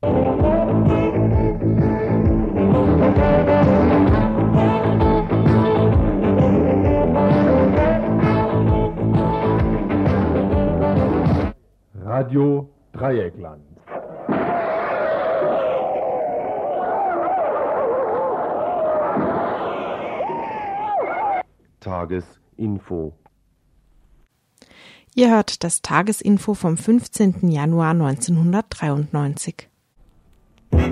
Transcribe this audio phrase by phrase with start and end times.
[0.00, 1.48] Radio
[12.92, 13.64] Dreieckland.
[21.80, 23.14] Tagesinfo.
[25.14, 27.50] Ihr hört das Tagesinfo vom 15.
[27.50, 29.67] Januar 1993.
[30.70, 30.90] Guten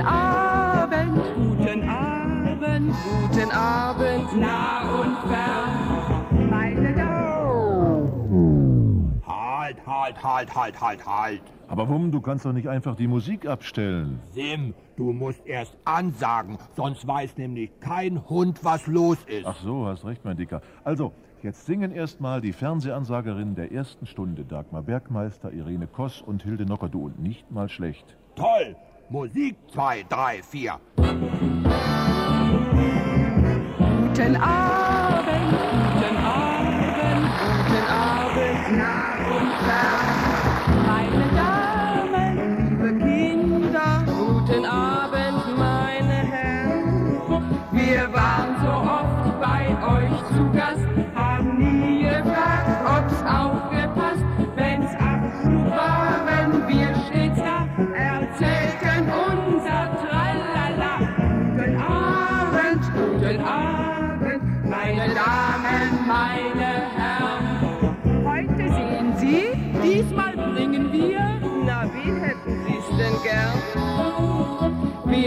[0.00, 2.94] Abend, guten Abend,
[3.30, 6.50] guten Abend, nah und fern.
[6.50, 7.18] Meine Damen.
[9.26, 11.42] Halt, halt, halt, halt, halt, halt.
[11.68, 14.20] Aber Wum, du kannst doch nicht einfach die Musik abstellen.
[14.32, 19.46] Sim, du musst erst ansagen, sonst weiß nämlich kein Hund, was los ist.
[19.46, 20.62] Ach so, hast recht, mein Dicker.
[20.82, 26.64] Also, jetzt singen erstmal die Fernsehansagerinnen der ersten Stunde, Dagmar Bergmeister, Irene Koss und Hilde
[26.64, 28.16] Nockerdou und nicht mal schlecht.
[28.34, 28.76] Toll!
[29.10, 30.80] Musik 2, 3, 4.
[30.96, 31.66] Guten
[34.36, 35.54] Abend,
[35.94, 37.28] guten Abend,
[37.66, 39.17] guten Abend, nah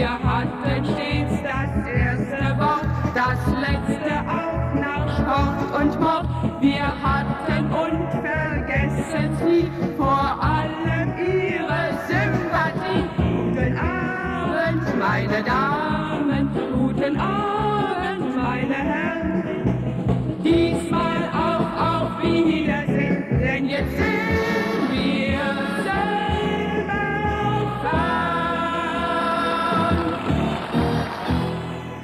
[0.02, 6.26] Wir hatten stets das erste Wort, das letzte auch nach Sport und Mord.
[6.60, 7.11] Wir hatten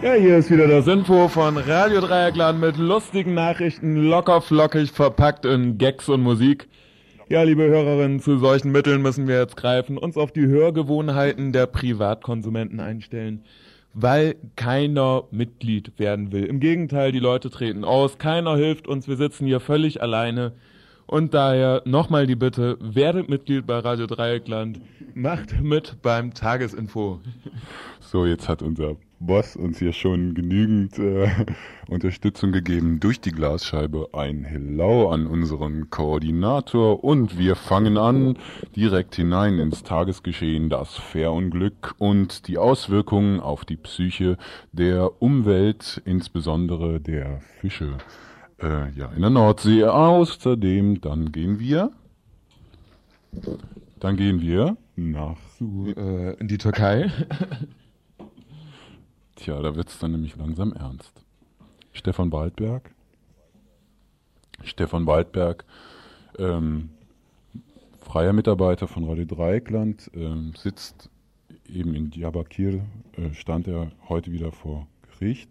[0.09, 5.45] Ja, hier ist wieder das Info von Radio Dreieckland mit lustigen Nachrichten, locker flockig verpackt
[5.45, 6.67] in Gags und Musik.
[7.29, 11.67] Ja, liebe Hörerinnen, zu solchen Mitteln müssen wir jetzt greifen, uns auf die Hörgewohnheiten der
[11.67, 13.45] Privatkonsumenten einstellen,
[13.93, 16.45] weil keiner Mitglied werden will.
[16.47, 20.53] Im Gegenteil, die Leute treten aus, keiner hilft uns, wir sitzen hier völlig alleine.
[21.07, 24.81] Und daher nochmal die Bitte, werdet Mitglied bei Radio Dreieckland,
[25.13, 27.21] macht mit beim Tagesinfo.
[28.01, 31.29] So, jetzt hat unser Boss uns hier schon genügend äh,
[31.89, 34.11] Unterstützung gegeben durch die Glasscheibe.
[34.13, 38.39] Ein Hello an unseren Koordinator und wir fangen an
[38.77, 44.37] direkt hinein ins Tagesgeschehen, das Fährunglück und die Auswirkungen auf die Psyche
[44.71, 47.99] der Umwelt, insbesondere der Fische.
[48.63, 49.85] Äh, ja, in der Nordsee.
[49.85, 51.91] Außerdem, dann gehen wir.
[53.99, 57.11] Dann gehen wir nach äh, in die Türkei.
[59.39, 61.13] Tja, da wird's dann nämlich langsam ernst.
[61.93, 62.91] Stefan Waldberg.
[64.65, 65.65] Stefan Waldberg,
[66.39, 66.91] ähm,
[68.01, 71.09] freier Mitarbeiter von Radio Dreieckland, ähm, sitzt
[71.73, 75.51] eben in Diyarbakir, äh, stand er heute wieder vor Gericht.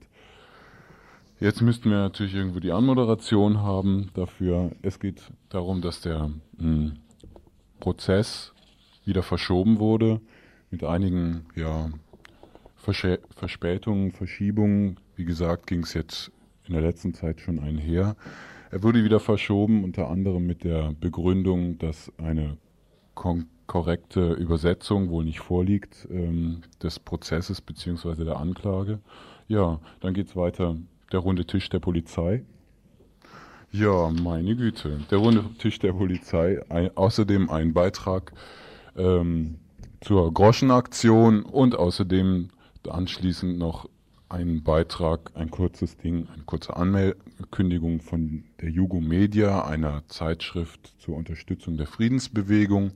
[1.39, 4.71] Jetzt müssten wir natürlich irgendwo die Anmoderation haben dafür.
[4.81, 6.91] Es geht darum, dass der mh,
[7.79, 8.51] Prozess
[9.05, 10.19] wieder verschoben wurde
[10.71, 11.89] mit einigen ja,
[12.87, 14.97] Verschä Verspätungen, Verschiebungen.
[15.17, 16.31] Wie gesagt, ging es jetzt
[16.65, 18.15] in der letzten Zeit schon einher.
[18.71, 22.55] Er wurde wieder verschoben, unter anderem mit der Begründung, dass eine
[23.13, 28.23] korrekte Übersetzung wohl nicht vorliegt ähm, des Prozesses bzw.
[28.23, 28.99] der Anklage.
[29.49, 30.77] Ja, dann geht es weiter.
[31.11, 32.45] Der runde Tisch der Polizei.
[33.69, 35.01] Ja, meine Güte.
[35.11, 36.61] Der runde Tisch der Polizei.
[36.69, 38.31] Ein, außerdem ein Beitrag
[38.95, 39.55] ähm,
[39.99, 42.47] zur Groschenaktion und außerdem
[42.89, 43.89] anschließend noch
[44.29, 51.15] ein Beitrag, ein kurzes Ding, eine kurze Ankündigung von der Jugo Media, einer Zeitschrift zur
[51.15, 52.91] Unterstützung der Friedensbewegung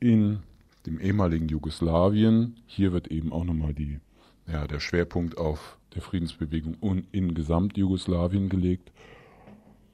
[0.00, 0.40] in
[0.86, 2.56] dem ehemaligen Jugoslawien.
[2.66, 4.00] Hier wird eben auch nochmal die,
[4.46, 6.76] ja, der Schwerpunkt auf der Friedensbewegung
[7.12, 8.92] in Gesamtjugoslawien gelegt.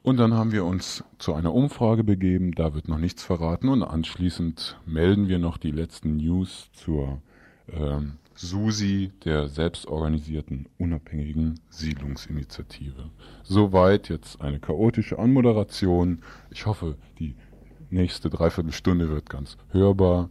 [0.01, 3.83] Und dann haben wir uns zu einer Umfrage begeben, da wird noch nichts verraten und
[3.83, 7.21] anschließend melden wir noch die letzten News zur
[7.71, 13.09] ähm, SUSI, der selbstorganisierten unabhängigen Siedlungsinitiative.
[13.43, 16.21] Soweit jetzt eine chaotische Anmoderation.
[16.49, 17.35] Ich hoffe, die
[17.89, 20.29] nächste Dreiviertelstunde wird ganz hörbar.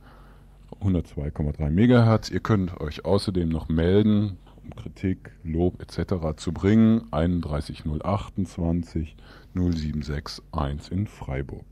[0.80, 2.30] 102,3 Megahertz.
[2.30, 6.36] Ihr könnt euch außerdem noch melden, um Kritik, Lob etc.
[6.36, 7.06] zu bringen.
[7.12, 9.16] 31028
[9.54, 10.42] 0761
[10.90, 11.64] in Freiburg.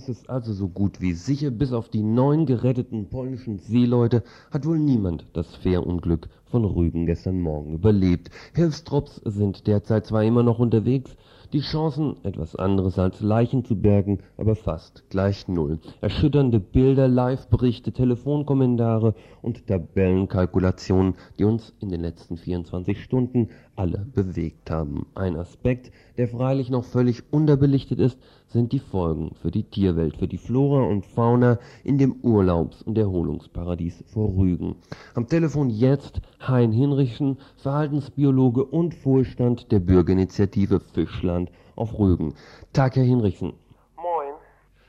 [0.00, 4.64] Ist es also so gut wie sicher, bis auf die neun geretteten polnischen Seeleute hat
[4.64, 8.30] wohl niemand das Fährunglück von Rügen gestern Morgen überlebt.
[8.54, 11.14] Hilfstrupps sind derzeit zwar immer noch unterwegs,
[11.52, 15.80] die Chancen, etwas anderes als Leichen zu bergen, aber fast gleich null.
[16.00, 23.48] Erschütternde Bilder, Live-Berichte, Telefonkommentare und Tabellenkalkulationen, die uns in den letzten 24 Stunden
[23.80, 25.06] alle bewegt haben.
[25.14, 30.28] Ein Aspekt, der freilich noch völlig unterbelichtet ist, sind die Folgen für die Tierwelt, für
[30.28, 34.76] die Flora und Fauna in dem Urlaubs- und Erholungsparadies vor Rügen.
[35.14, 42.34] Am Telefon jetzt Hein Hinrichsen, Verhaltensbiologe und Vorstand der Bürgerinitiative Fischland auf Rügen.
[42.74, 43.54] Tag, Herr Hinrichsen.
[43.96, 44.34] Moin.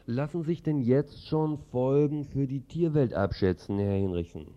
[0.05, 4.47] Lassen sich denn jetzt schon Folgen für die Tierwelt abschätzen, Herr Hinrichsen?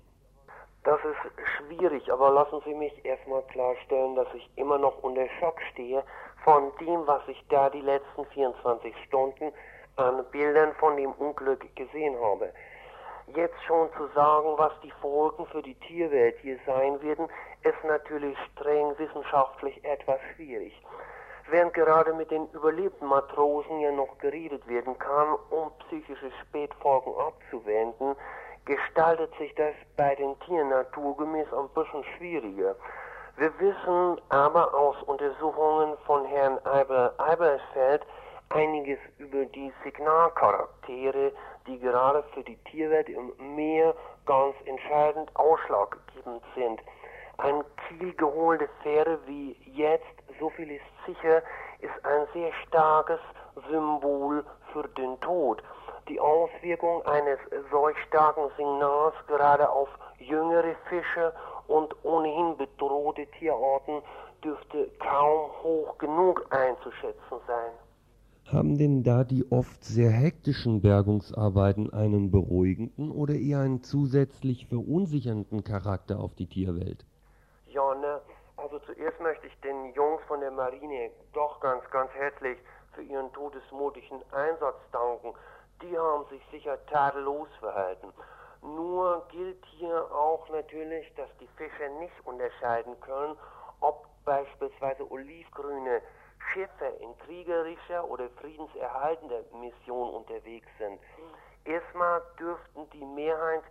[0.84, 5.58] Das ist schwierig, aber lassen Sie mich erstmal klarstellen, dass ich immer noch unter Schock
[5.72, 6.04] stehe
[6.44, 9.50] von dem, was ich da die letzten 24 Stunden
[9.96, 12.52] an Bildern von dem Unglück gesehen habe.
[13.28, 17.28] Jetzt schon zu sagen, was die Folgen für die Tierwelt hier sein werden,
[17.62, 20.78] ist natürlich streng wissenschaftlich etwas schwierig.
[21.48, 28.16] Während gerade mit den überlebten Matrosen ja noch geredet werden kann, um psychische Spätfolgen abzuwenden,
[28.64, 32.76] gestaltet sich das bei den Tieren naturgemäß ein bisschen schwieriger.
[33.36, 38.02] Wir wissen aber aus Untersuchungen von Herrn Eiber-Eibersfeld
[38.50, 41.32] einiges über die Signalcharaktere,
[41.66, 43.94] die gerade für die Tierwelt im Meer
[44.26, 46.80] ganz entscheidend ausschlaggebend sind.
[47.38, 50.04] Ein kielgeholte Fähre wie jetzt,
[50.38, 51.42] so viel ist sicher,
[51.80, 53.20] ist ein sehr starkes
[53.68, 55.62] Symbol für den Tod.
[56.08, 57.38] Die Auswirkung eines
[57.70, 61.32] solch starken Signals gerade auf jüngere Fische
[61.66, 64.02] und ohnehin bedrohte Tierarten
[64.42, 67.72] dürfte kaum hoch genug einzuschätzen sein.
[68.52, 75.64] Haben denn da die oft sehr hektischen Bergungsarbeiten einen beruhigenden oder eher einen zusätzlich verunsichernden
[75.64, 77.06] Charakter auf die Tierwelt?
[77.68, 78.20] Ja, ne,
[78.58, 82.58] also zuerst möchte ich den Jungs von der Marine doch ganz, ganz herzlich
[82.92, 85.32] für ihren todesmutigen Einsatz danken.
[85.84, 88.10] Die haben sich sicher tadellos verhalten.
[88.62, 93.36] Nur gilt hier auch natürlich, dass die Fischer nicht unterscheiden können,
[93.80, 96.00] ob beispielsweise olivgrüne
[96.52, 100.98] Schiffe in kriegerischer oder friedenserhaltender Mission unterwegs sind.
[101.66, 103.64] Erstmal dürften die Mehrheit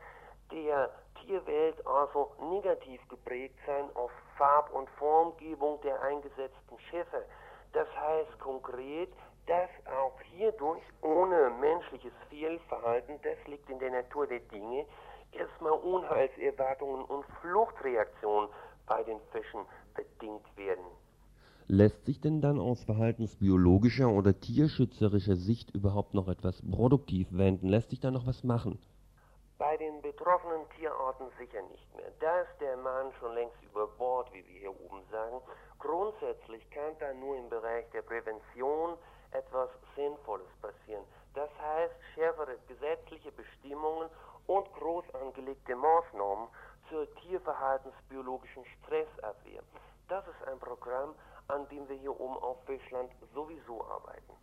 [0.51, 7.25] der Tierwelt also negativ geprägt sein auf Farb- und Formgebung der eingesetzten Schiffe.
[7.71, 9.11] Das heißt konkret,
[9.47, 14.85] dass auch hierdurch ohne menschliches Fehlverhalten, das liegt in der Natur der Dinge,
[15.31, 18.49] erstmal Unheilserwartungen und Fluchtreaktionen
[18.87, 19.65] bei den Fischen
[19.95, 20.85] bedingt werden.
[21.67, 27.69] Lässt sich denn dann aus verhaltensbiologischer oder tierschützerischer Sicht überhaupt noch etwas produktiv wenden?
[27.69, 28.79] Lässt sich da noch was machen?
[29.57, 32.11] Bei den betroffenen Tierarten sicher nicht mehr.
[32.19, 35.37] Da ist der Mann schon längst über Bord, wie wir hier oben sagen.
[35.79, 38.97] Grundsätzlich kann da nur im Bereich der Prävention
[39.33, 41.03] etwas Sinnvolles passieren.
[41.33, 44.09] Das heißt, schärfere gesetzliche Bestimmungen
[44.47, 46.47] und groß angelegte Maßnahmen
[46.89, 49.63] zur tierverhaltensbiologischen Stressabwehr.
[50.09, 51.15] Das ist ein Programm,
[51.47, 54.33] an dem wir hier oben auf Fischland sowieso arbeiten.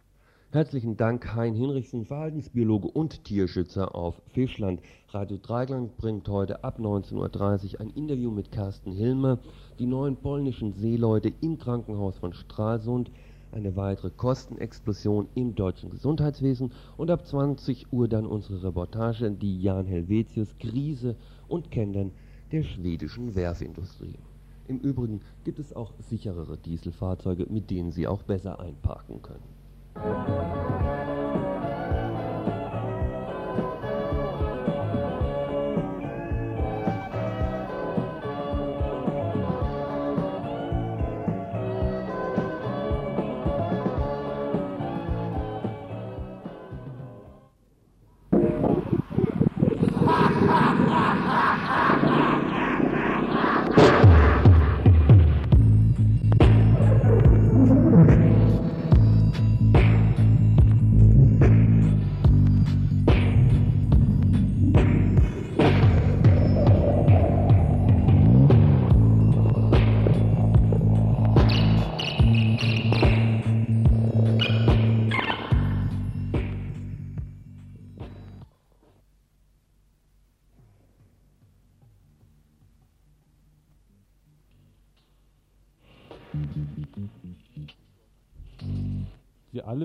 [0.53, 4.81] Herzlichen Dank, Hein Hinrichsen, Verhaltensbiologe und Tierschützer auf Fischland.
[5.11, 9.39] Radio Dreigland bringt heute ab 19.30 Uhr ein Interview mit Carsten Hilmer,
[9.79, 13.13] die neuen polnischen Seeleute im Krankenhaus von Stralsund,
[13.53, 19.87] eine weitere Kostenexplosion im deutschen Gesundheitswesen und ab 20 Uhr dann unsere Reportage, die Jan
[19.87, 21.17] Helvetius Krise
[21.49, 22.13] und Kennern
[22.53, 24.19] der schwedischen Werfindustrie.
[24.69, 30.70] Im Übrigen gibt es auch sicherere Dieselfahrzeuge, mit denen Sie auch besser einparken können.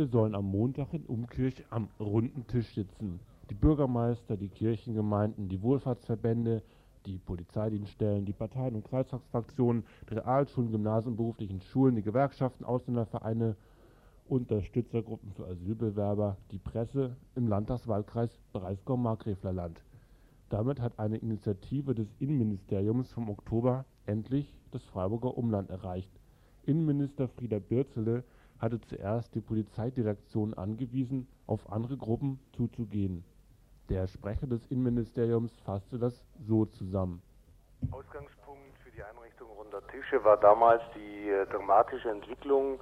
[0.08, 3.20] Sollen am Montag in Umkirch am runden Tisch sitzen.
[3.50, 6.62] Die Bürgermeister, die Kirchengemeinden, die Wohlfahrtsverbände,
[7.06, 13.56] die Polizeidienststellen, die Parteien und Kreistagsfraktionen, Realschulen, Gymnasien, beruflichen Schulen, die Gewerkschaften, Ausländervereine,
[14.28, 19.84] Unterstützergruppen für Asylbewerber, die Presse im Landtagswahlkreis Breisgau-Markgräflerland.
[20.50, 26.12] Damit hat eine Initiative des Innenministeriums vom Oktober endlich das Freiburger Umland erreicht.
[26.64, 28.24] Innenminister Frieder Birzele
[28.60, 33.24] hatte zuerst die Polizeidirektion angewiesen, auf andere Gruppen zuzugehen.
[33.90, 37.22] Der Sprecher des Innenministeriums fasste das so zusammen.
[37.92, 42.80] Ausgangspunkt für die Einrichtung runder Tische war damals die äh, dramatische Entwicklung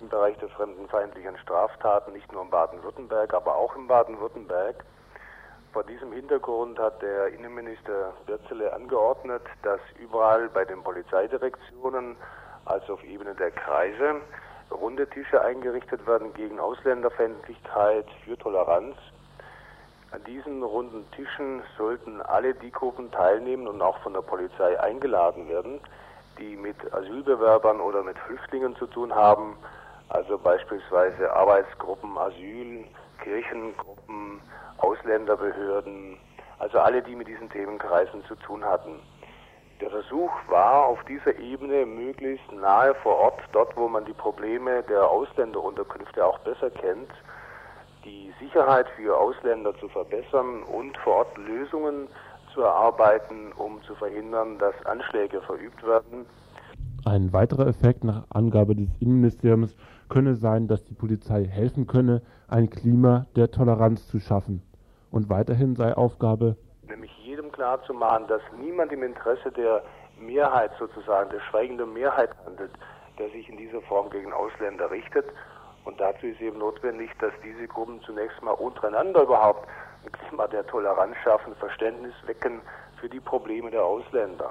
[0.00, 4.84] im Bereich der fremdenfeindlichen Straftaten, nicht nur in Baden-Württemberg, aber auch in Baden-Württemberg.
[5.72, 12.16] Vor diesem Hintergrund hat der Innenminister Birzele angeordnet, dass überall bei den Polizeidirektionen,
[12.66, 14.20] also auf Ebene der Kreise,
[14.72, 18.96] runde Tische eingerichtet werden gegen Ausländerfeindlichkeit, für Toleranz.
[20.10, 25.48] An diesen runden Tischen sollten alle die Gruppen teilnehmen und auch von der Polizei eingeladen
[25.48, 25.80] werden,
[26.38, 29.56] die mit Asylbewerbern oder mit Flüchtlingen zu tun haben,
[30.08, 32.84] also beispielsweise Arbeitsgruppen, Asyl,
[33.22, 34.40] Kirchengruppen,
[34.78, 36.18] Ausländerbehörden,
[36.58, 39.00] also alle, die mit diesen Themenkreisen zu tun hatten.
[39.82, 44.84] Der Versuch war auf dieser Ebene möglichst nahe vor Ort, dort wo man die Probleme
[44.84, 47.10] der Ausländerunterkünfte auch besser kennt,
[48.04, 52.06] die Sicherheit für Ausländer zu verbessern und vor Ort Lösungen
[52.54, 56.26] zu erarbeiten, um zu verhindern, dass Anschläge verübt werden.
[57.04, 59.74] Ein weiterer Effekt nach Angabe des Innenministeriums
[60.08, 64.62] könne sein, dass die Polizei helfen könne, ein Klima der Toleranz zu schaffen.
[65.10, 66.56] Und weiterhin sei Aufgabe
[67.52, 69.82] klar zu machen, dass niemand im Interesse der
[70.18, 72.70] Mehrheit sozusagen, der schweigenden Mehrheit handelt,
[73.18, 75.26] der sich in dieser Form gegen Ausländer richtet.
[75.84, 79.66] Und dazu ist eben notwendig, dass diese Gruppen zunächst mal untereinander überhaupt
[80.04, 82.60] ein Klima der Toleranz schaffen, Verständnis wecken
[83.00, 84.50] für die Probleme der Ausländer.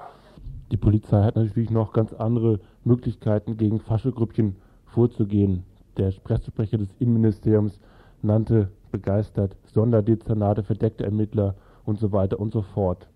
[0.71, 5.65] Die Polizei hat natürlich noch ganz andere Möglichkeiten, gegen Faschegrüppchen vorzugehen.
[5.97, 7.79] Der Pressesprecher des Innenministeriums
[8.21, 11.55] nannte begeistert Sonderdezernate, verdeckte Ermittler
[11.85, 13.07] und so weiter und so fort.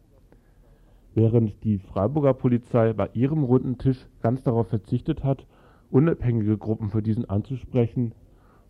[1.13, 5.45] Während die Freiburger Polizei bei ihrem runden Tisch ganz darauf verzichtet hat,
[5.89, 8.13] unabhängige Gruppen für diesen anzusprechen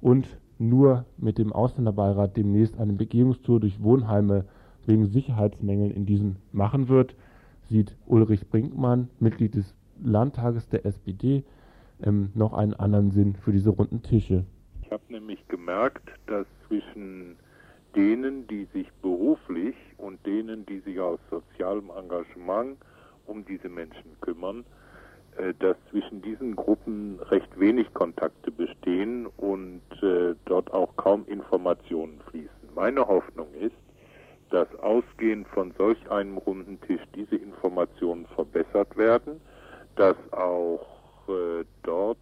[0.02, 0.28] und
[0.60, 4.46] nur mit dem Ausländerbeirat demnächst eine Begehungstour durch Wohnheime
[4.86, 7.16] wegen Sicherheitsmängeln in diesen machen wird,
[7.64, 11.44] sieht Ulrich Brinkmann, Mitglied des Landtages der SPD,
[12.04, 14.46] ähm, noch einen anderen Sinn für diese runden Tische.
[14.84, 17.38] Ich habe nämlich gemerkt, dass zwischen
[17.96, 22.78] denen, die sich beruflich und denen, die sich aus sozialem Engagement
[23.26, 24.66] um diese Menschen kümmern,
[25.38, 32.20] äh, dass zwischen diesen Gruppen recht wenig Kontakte bestehen und äh, dort auch kaum Informationen
[32.30, 32.50] fließen.
[32.76, 33.76] Meine Hoffnung ist,
[34.50, 39.42] dass ausgehend von solch einem runden Tisch diese Informationen verbessert werden,
[39.96, 40.86] dass auch
[41.28, 42.18] äh, dort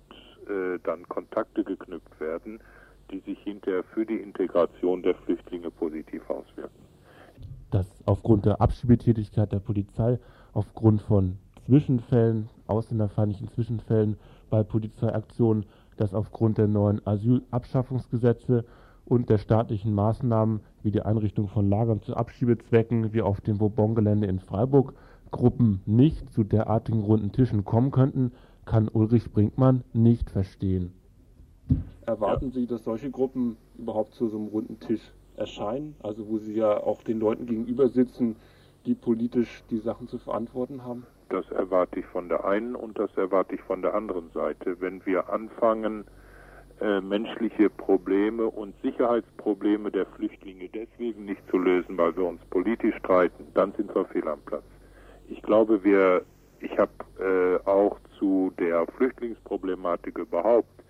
[0.84, 2.60] dann Kontakte geknüpft werden,
[3.14, 6.84] die sich hinterher für die Integration der Flüchtlinge positiv auswirken.
[7.70, 10.20] Dass aufgrund der Abschiebetätigkeit der Polizei,
[10.54, 14.18] aufgrund von Zwischenfällen, ausländerfeindlichen Zwischenfällen
[14.50, 15.66] bei Polizeiaktionen,
[15.98, 18.66] dass aufgrund der neuen Asylabschaffungsgesetze
[19.06, 24.28] und der staatlichen Maßnahmen wie die Einrichtung von Lagern zu Abschiebezwecken wie auf dem Vauban-Gelände
[24.28, 24.94] in Freiburg
[25.32, 28.32] Gruppen nicht zu derartigen runden Tischen kommen könnten,
[28.66, 30.94] kann Ulrich Brinkmann nicht verstehen.
[32.06, 35.02] Erwarten Sie, dass solche Gruppen überhaupt zu so einem runden Tisch
[35.38, 35.96] erscheinen?
[36.04, 38.36] Also wo sie ja auch den Leuten gegenüber sitzen,
[38.86, 41.06] die politisch die Sachen zu verantworten haben?
[41.30, 44.80] Das erwarte ich von der einen und das erwarte ich von der anderen Seite.
[44.82, 46.04] Wenn wir anfangen,
[46.82, 52.96] äh, menschliche Probleme und Sicherheitsprobleme der Flüchtlinge deswegen nicht zu lösen, weil wir uns politisch
[52.98, 54.64] streiten, dann sind wir fehl am Platz.
[55.30, 56.24] Ich glaube, wir,
[56.60, 60.83] ich habe äh, auch zu der Flüchtlingsproblematik überhaupt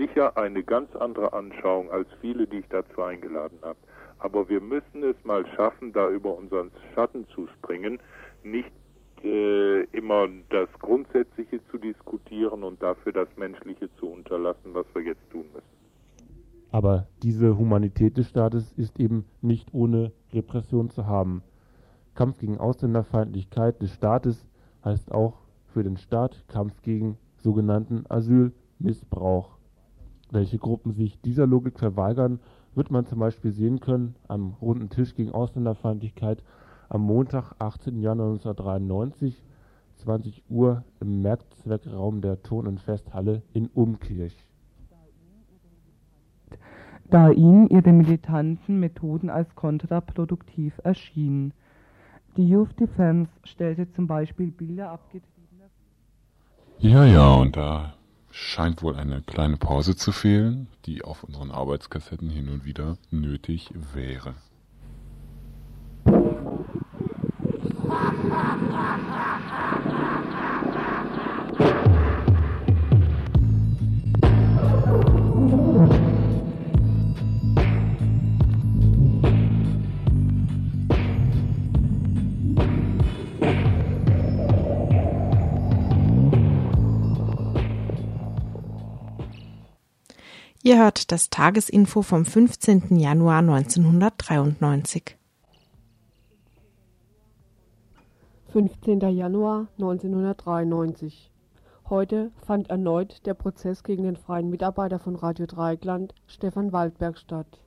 [0.00, 3.78] sicher eine ganz andere Anschauung als viele, die ich dazu eingeladen habe.
[4.18, 7.98] Aber wir müssen es mal schaffen, da über unseren Schatten zu springen,
[8.42, 8.70] nicht
[9.22, 15.30] äh, immer das Grundsätzliche zu diskutieren und dafür das Menschliche zu unterlassen, was wir jetzt
[15.30, 15.80] tun müssen.
[16.70, 21.42] Aber diese Humanität des Staates ist eben nicht ohne Repression zu haben.
[22.14, 24.46] Kampf gegen Ausländerfeindlichkeit des Staates
[24.84, 29.59] heißt auch für den Staat Kampf gegen sogenannten Asylmissbrauch.
[30.30, 32.40] Welche Gruppen sich dieser Logik verweigern,
[32.74, 36.42] wird man zum Beispiel sehen können am runden Tisch gegen Ausländerfeindlichkeit
[36.88, 38.00] am Montag, 18.
[38.00, 39.42] Januar 1993,
[39.96, 44.36] 20 Uhr im Mehrzweckraum der Ton- und Festhalle in Umkirch.
[47.10, 51.52] da ihnen ihre militanten Methoden als kontraproduktiv erschienen.
[52.36, 55.70] Die Youth Defense stellte zum Beispiel Bilder abgetriebener.
[56.78, 57.94] Ja, ja, und da
[58.30, 63.70] scheint wohl eine kleine Pause zu fehlen, die auf unseren Arbeitskassetten hin und wieder nötig
[63.94, 64.34] wäre.
[90.70, 92.96] Ihr hört das Tagesinfo vom 15.
[92.96, 95.18] Januar 1993.
[98.52, 99.00] 15.
[99.00, 101.32] Januar 1993.
[101.88, 107.60] Heute fand erneut der Prozess gegen den freien Mitarbeiter von Radio Dreieckland, Stefan Waldberg, statt.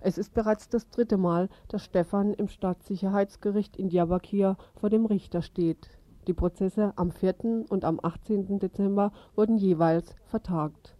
[0.00, 5.42] Es ist bereits das dritte Mal, dass Stefan im Staatssicherheitsgericht in Diyarbakir vor dem Richter
[5.42, 5.88] steht.
[6.26, 7.66] Die Prozesse am 4.
[7.68, 8.58] und am 18.
[8.58, 10.96] Dezember wurden jeweils vertagt.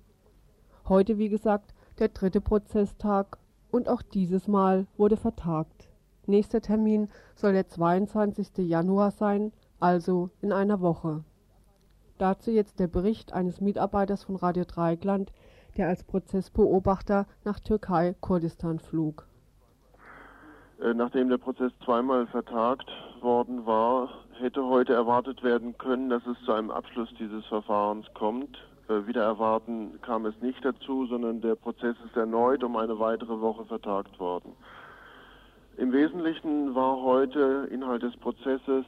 [0.90, 3.38] Heute, wie gesagt, der dritte Prozesstag
[3.70, 5.88] und auch dieses Mal wurde vertagt.
[6.26, 8.68] Nächster Termin soll der 22.
[8.68, 11.22] Januar sein, also in einer Woche.
[12.18, 15.32] Dazu jetzt der Bericht eines Mitarbeiters von Radio Dreieckland,
[15.76, 19.28] der als Prozessbeobachter nach Türkei-Kurdistan flog.
[20.82, 24.08] Äh, nachdem der Prozess zweimal vertagt worden war,
[24.40, 28.58] hätte heute erwartet werden können, dass es zu einem Abschluss dieses Verfahrens kommt.
[28.90, 33.40] Äh, wieder erwarten kam es nicht dazu, sondern der Prozess ist erneut um eine weitere
[33.40, 34.52] Woche vertagt worden.
[35.76, 38.84] Im Wesentlichen war heute Inhalt des Prozesses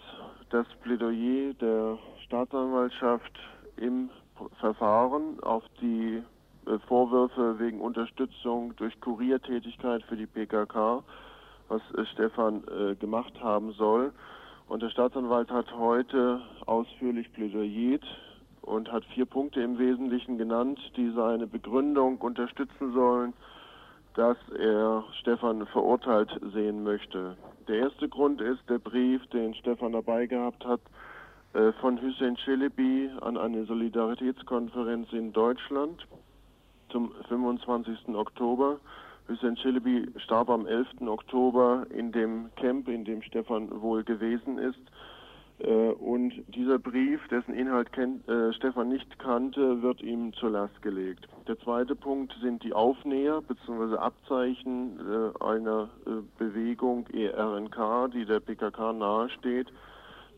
[0.50, 3.32] das Plädoyer der Staatsanwaltschaft
[3.76, 4.10] im
[4.58, 6.22] Verfahren auf die
[6.66, 11.04] äh, Vorwürfe wegen Unterstützung durch Kuriertätigkeit für die PKK,
[11.68, 12.64] was äh, Stefan
[12.98, 14.12] gemacht haben soll.
[14.68, 18.04] Und der Staatsanwalt hat heute ausführlich plädoyiert
[18.62, 23.35] und hat vier Punkte im Wesentlichen genannt, die seine Begründung unterstützen sollen,
[24.14, 27.37] dass er Stefan verurteilt sehen möchte.
[27.68, 30.81] Der erste Grund ist der Brief, den Stefan dabei gehabt hat,
[31.55, 36.07] äh, von Hussein Celebi an eine Solidaritätskonferenz in Deutschland
[36.90, 38.14] zum 25.
[38.14, 38.79] Oktober.
[39.29, 41.09] Hussein Celebi starb am 11.
[41.09, 44.81] Oktober in dem Camp, in dem Stefan wohl gewesen ist.
[45.62, 50.83] Äh, und dieser Brief, dessen Inhalt kennt, äh, Stefan nicht kannte, wird ihm zur Last
[50.83, 51.29] gelegt.
[51.46, 53.96] Der zweite Punkt sind die Aufnäher bzw.
[53.96, 59.68] Abzeichen äh, einer äh, Bewegung ERNK, die der PKK nahesteht,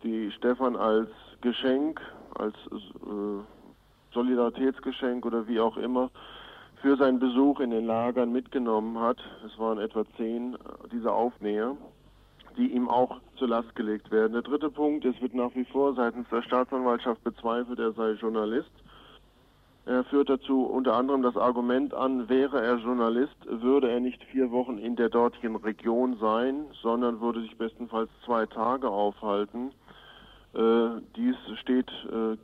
[0.02, 1.08] die Stefan als
[1.40, 2.00] Geschenk,
[2.34, 6.10] als äh, Solidaritätsgeschenk oder wie auch immer
[6.82, 9.18] für seinen Besuch in den Lagern mitgenommen hat.
[9.46, 10.56] Es waren etwa zehn
[10.92, 11.76] dieser Aufnäher
[12.56, 14.32] die ihm auch zur Last gelegt werden.
[14.32, 18.70] Der dritte Punkt, es wird nach wie vor seitens der Staatsanwaltschaft bezweifelt, er sei Journalist.
[19.86, 24.50] Er führt dazu unter anderem das Argument an, wäre er Journalist, würde er nicht vier
[24.50, 29.72] Wochen in der dortigen Region sein, sondern würde sich bestenfalls zwei Tage aufhalten.
[30.54, 32.36] Äh, dies steht äh,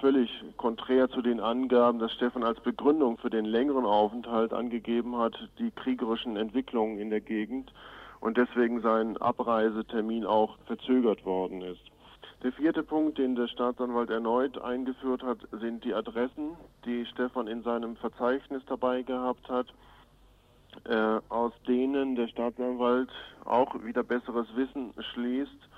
[0.00, 5.34] völlig konträr zu den Angaben, dass Stefan als Begründung für den längeren Aufenthalt angegeben hat,
[5.58, 7.72] die kriegerischen Entwicklungen in der Gegend
[8.24, 11.82] und deswegen sein Abreisetermin auch verzögert worden ist.
[12.42, 16.56] Der vierte Punkt, den der Staatsanwalt erneut eingeführt hat, sind die Adressen,
[16.86, 19.66] die Stefan in seinem Verzeichnis dabei gehabt hat,
[20.88, 23.10] äh, aus denen der Staatsanwalt
[23.44, 25.68] auch wieder besseres Wissen schließt,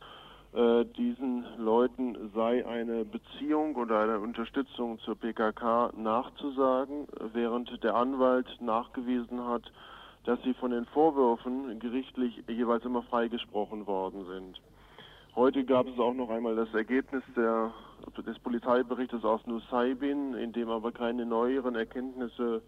[0.54, 8.46] äh, diesen Leuten sei eine Beziehung oder eine Unterstützung zur PKK nachzusagen, während der Anwalt
[8.60, 9.64] nachgewiesen hat,
[10.26, 14.60] dass sie von den Vorwürfen gerichtlich jeweils immer freigesprochen worden sind.
[15.36, 17.72] Heute gab es auch noch einmal das Ergebnis der,
[18.26, 22.62] des Polizeiberichtes aus Nusaybin, in dem aber keine neueren Erkenntnisse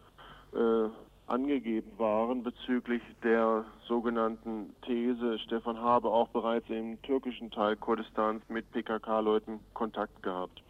[0.54, 0.88] äh,
[1.26, 8.70] angegeben waren bezüglich der sogenannten These, Stefan habe auch bereits im türkischen Teil Kurdistans mit
[8.72, 10.62] PKK-Leuten Kontakt gehabt.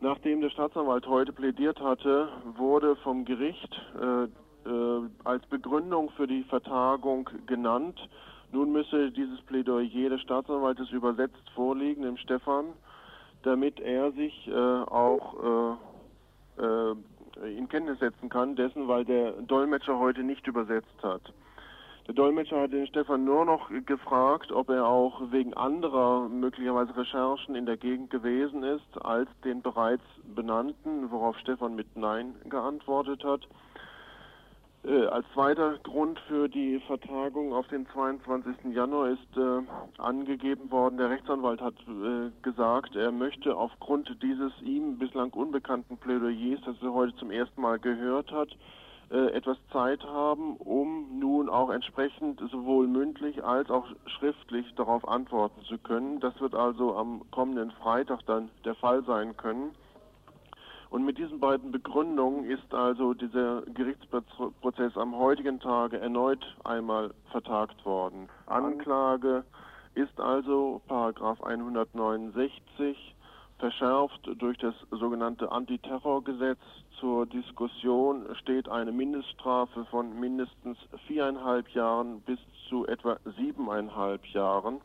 [0.00, 4.28] Nachdem der Staatsanwalt heute plädiert hatte, wurde vom Gericht äh,
[5.24, 7.98] als Begründung für die Vertagung genannt.
[8.52, 12.66] Nun müsse dieses Plädoyer des Staatsanwaltes übersetzt vorliegen, dem Stefan,
[13.42, 15.76] damit er sich äh, auch
[16.58, 21.20] äh, äh, in Kenntnis setzen kann dessen, weil der Dolmetscher heute nicht übersetzt hat.
[22.06, 27.56] Der Dolmetscher hat den Stefan nur noch gefragt, ob er auch wegen anderer möglicherweise Recherchen
[27.56, 33.48] in der Gegend gewesen ist, als den bereits benannten, worauf Stefan mit Nein geantwortet hat.
[34.86, 38.72] Äh, als zweiter Grund für die Vertagung auf den 22.
[38.72, 44.96] Januar ist äh, angegeben worden, der Rechtsanwalt hat äh, gesagt, er möchte aufgrund dieses ihm
[44.96, 48.50] bislang unbekannten Plädoyers, das er heute zum ersten Mal gehört hat,
[49.10, 55.62] äh, etwas Zeit haben, um nun auch entsprechend sowohl mündlich als auch schriftlich darauf antworten
[55.62, 56.20] zu können.
[56.20, 59.74] Das wird also am kommenden Freitag dann der Fall sein können.
[60.90, 67.84] Und mit diesen beiden Begründungen ist also dieser Gerichtsprozess am heutigen Tage erneut einmal vertagt
[67.84, 68.28] worden.
[68.46, 69.44] Anklage
[69.94, 73.16] ist also Paragraph 169
[73.58, 76.58] verschärft durch das sogenannte Antiterrorgesetz.
[77.00, 84.80] Zur Diskussion steht eine Mindeststrafe von mindestens viereinhalb Jahren bis zu etwa siebeneinhalb Jahren.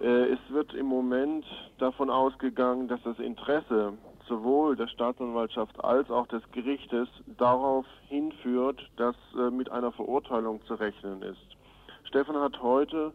[0.00, 1.44] Äh, es wird im Moment
[1.78, 3.94] davon ausgegangen, dass das Interesse
[4.28, 10.74] sowohl der Staatsanwaltschaft als auch des Gerichtes darauf hinführt, dass äh, mit einer Verurteilung zu
[10.74, 11.56] rechnen ist.
[12.04, 13.12] Stefan hat heute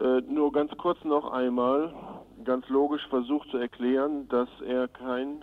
[0.00, 1.94] äh, nur ganz kurz noch einmal
[2.44, 5.42] ganz logisch versucht zu erklären, dass er kein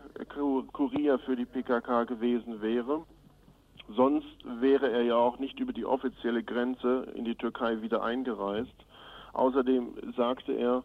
[0.73, 3.03] Kurier für die PKK gewesen wäre.
[3.89, 8.73] Sonst wäre er ja auch nicht über die offizielle Grenze in die Türkei wieder eingereist.
[9.33, 10.83] Außerdem sagte er,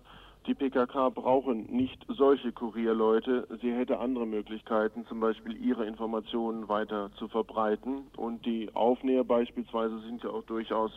[0.49, 3.47] die PKK brauchen nicht solche Kurierleute.
[3.61, 8.07] Sie hätte andere Möglichkeiten, zum Beispiel ihre Informationen weiter zu verbreiten.
[8.17, 10.91] Und die Aufnäher beispielsweise sind ja auch durchaus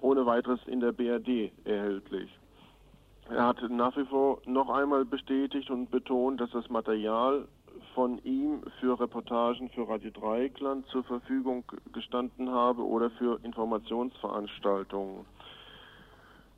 [0.00, 2.28] ohne weiteres in der BRD erhältlich.
[3.30, 7.46] Er hat nach wie vor noch einmal bestätigt und betont, dass das Material
[7.94, 15.24] von ihm für Reportagen für Radio Dreieckland zur Verfügung gestanden habe oder für Informationsveranstaltungen.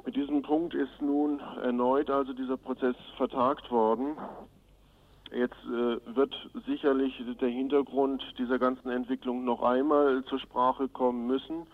[0.05, 4.17] Mit diesem Punkt ist nun erneut also dieser Prozess vertagt worden.
[5.33, 6.35] Jetzt äh, wird
[6.67, 11.67] sicherlich der Hintergrund dieser ganzen Entwicklung noch einmal zur Sprache kommen müssen.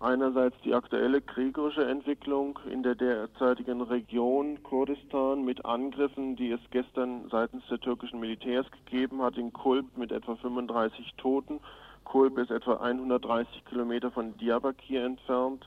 [0.00, 7.28] Einerseits die aktuelle kriegerische Entwicklung in der derzeitigen Region Kurdistan mit Angriffen, die es gestern
[7.30, 11.60] seitens der türkischen Militärs gegeben hat, in Kulp mit etwa 35 Toten.
[12.04, 15.66] Kulp ist etwa 130 Kilometer von Diyarbakir entfernt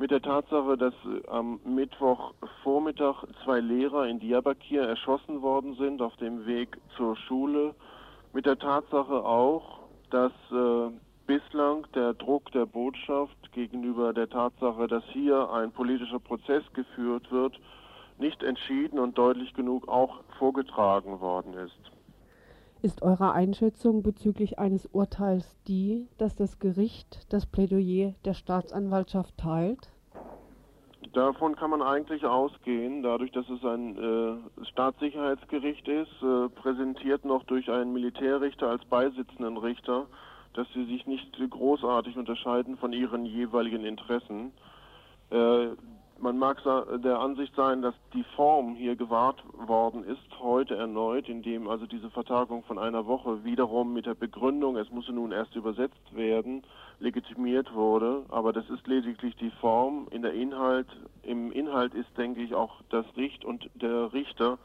[0.00, 6.16] mit der Tatsache, dass äh, am Mittwochvormittag zwei Lehrer in Diyarbakir erschossen worden sind auf
[6.16, 7.74] dem Weg zur Schule,
[8.32, 10.90] mit der Tatsache auch, dass äh,
[11.26, 17.60] bislang der Druck der Botschaft gegenüber der Tatsache, dass hier ein politischer Prozess geführt wird,
[18.18, 21.99] nicht entschieden und deutlich genug auch vorgetragen worden ist.
[22.82, 29.92] Ist eure Einschätzung bezüglich eines Urteils die, dass das Gericht das Plädoyer der Staatsanwaltschaft teilt?
[31.12, 37.44] Davon kann man eigentlich ausgehen, dadurch, dass es ein äh, Staatssicherheitsgericht ist, äh, präsentiert noch
[37.44, 40.06] durch einen Militärrichter als beisitzenden Richter,
[40.54, 44.52] dass sie sich nicht großartig unterscheiden von ihren jeweiligen Interessen.
[45.30, 45.68] Äh,
[46.20, 51.68] man mag der Ansicht sein, dass die Form hier gewahrt worden ist, heute erneut, indem
[51.68, 56.14] also diese Vertagung von einer Woche wiederum mit der Begründung, es müsse nun erst übersetzt
[56.14, 56.62] werden,
[56.98, 58.24] legitimiert wurde.
[58.28, 60.08] Aber das ist lediglich die Form.
[60.10, 60.88] In der Inhalt,
[61.22, 64.58] im Inhalt ist, denke ich, auch das Richt und der Richter,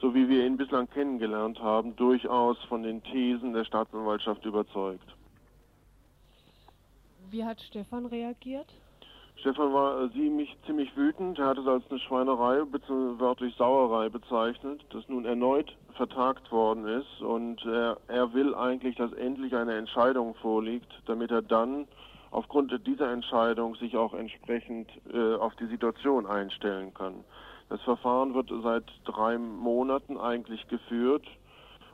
[0.00, 5.16] so wie wir ihn bislang kennengelernt haben, durchaus von den Thesen der Staatsanwaltschaft überzeugt.
[7.30, 8.72] Wie hat Stefan reagiert?
[9.40, 11.38] Stefan war ziemlich, ziemlich wütend.
[11.38, 13.20] Er hat es als eine Schweinerei bzw.
[13.20, 17.22] wörtlich Sauerei bezeichnet, das nun erneut vertagt worden ist.
[17.22, 21.86] Und er, er will eigentlich, dass endlich eine Entscheidung vorliegt, damit er dann
[22.32, 27.24] aufgrund dieser Entscheidung sich auch entsprechend äh, auf die Situation einstellen kann.
[27.68, 31.26] Das Verfahren wird seit drei Monaten eigentlich geführt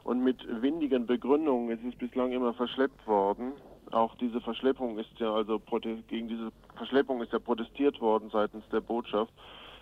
[0.02, 3.52] und mit windigen Begründungen ist es bislang immer verschleppt worden.
[3.94, 5.60] Auch diese Verschleppung ist ja also
[6.08, 9.32] gegen diese Verschleppung ist ja protestiert worden seitens der Botschaft.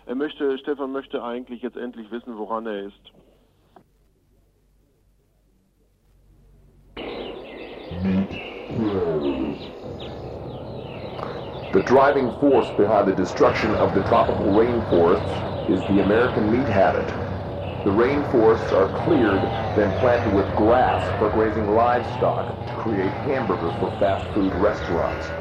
[0.05, 3.11] Er möchte, Stefan möchte eigentlich jetzt endlich wissen, woran er ist.
[11.73, 15.33] The driving force behind the destruction of the tropical rainforests
[15.67, 17.22] is the American meat habit.
[17.83, 23.91] The rainforests are cleared, then planted with grass for grazing livestock to create hamburgers for
[23.99, 25.33] fast food restaurants.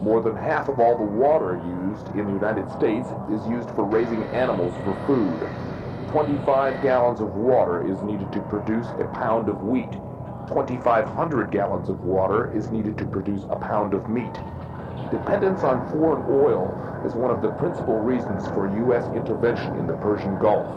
[0.00, 3.84] More than half of all the water used in the United States is used for
[3.84, 5.48] raising animals for food.
[6.08, 9.92] 25 gallons of water is needed to produce a pound of wheat.
[10.48, 14.40] 2,500 gallons of water is needed to produce a pound of meat.
[15.10, 19.08] Dependence on foreign oil is one of the principal reasons for U.S.
[19.14, 20.68] intervention in the Persian Gulf.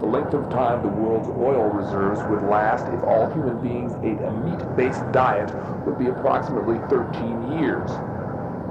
[0.00, 4.22] The length of time the world's oil reserves would last if all human beings ate
[4.22, 5.50] a meat-based diet
[5.84, 7.90] would be approximately 13 years.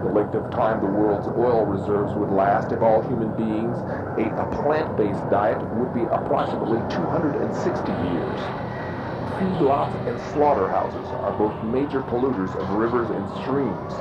[0.01, 3.75] The length of time the world's oil reserves would last if all human beings
[4.17, 8.39] ate a plant-based diet would be approximately 260 years.
[9.37, 13.93] Feedlots and slaughterhouses are both major polluters of rivers and streams,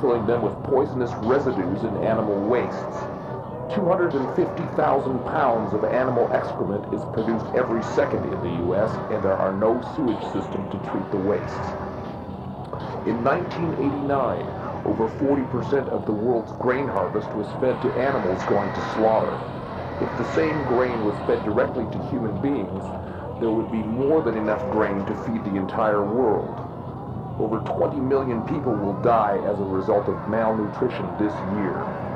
[0.00, 2.96] filling them with poisonous residues and animal wastes.
[3.70, 9.52] 250,000 pounds of animal excrement is produced every second in the U.S., and there are
[9.52, 11.74] no sewage systems to treat the waste.
[13.06, 14.46] In 1989,
[14.84, 19.38] over 40% of the world's grain harvest was fed to animals going to slaughter.
[20.00, 22.82] If the same grain was fed directly to human beings,
[23.40, 26.58] there would be more than enough grain to feed the entire world.
[27.40, 32.11] Over 20 million people will die as a result of malnutrition this year.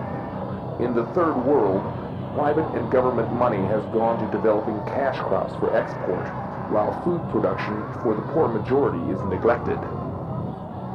[0.78, 1.90] In the third world,
[2.34, 6.26] private and government money has gone to developing cash crops for export,
[6.68, 9.78] while food production for the poor majority is neglected.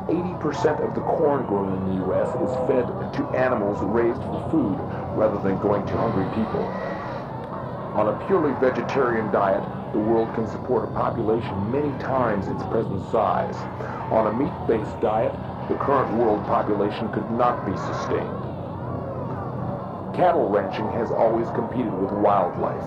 [0.07, 2.35] 80% of the corn grown in the U.S.
[2.35, 6.71] is fed to animals raised for food rather than going to hungry people.
[7.95, 9.63] On a purely vegetarian diet,
[9.93, 13.57] the world can support a population many times its present size.
[14.11, 15.35] On a meat-based diet,
[15.67, 18.40] the current world population could not be sustained.
[20.15, 22.83] Cattle ranching has always competed with wildlife.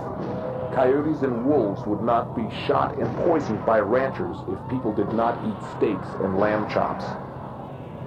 [0.74, 5.38] Coyotes and wolves would not be shot and poisoned by ranchers if people did not
[5.46, 7.04] eat steaks and lamb chops.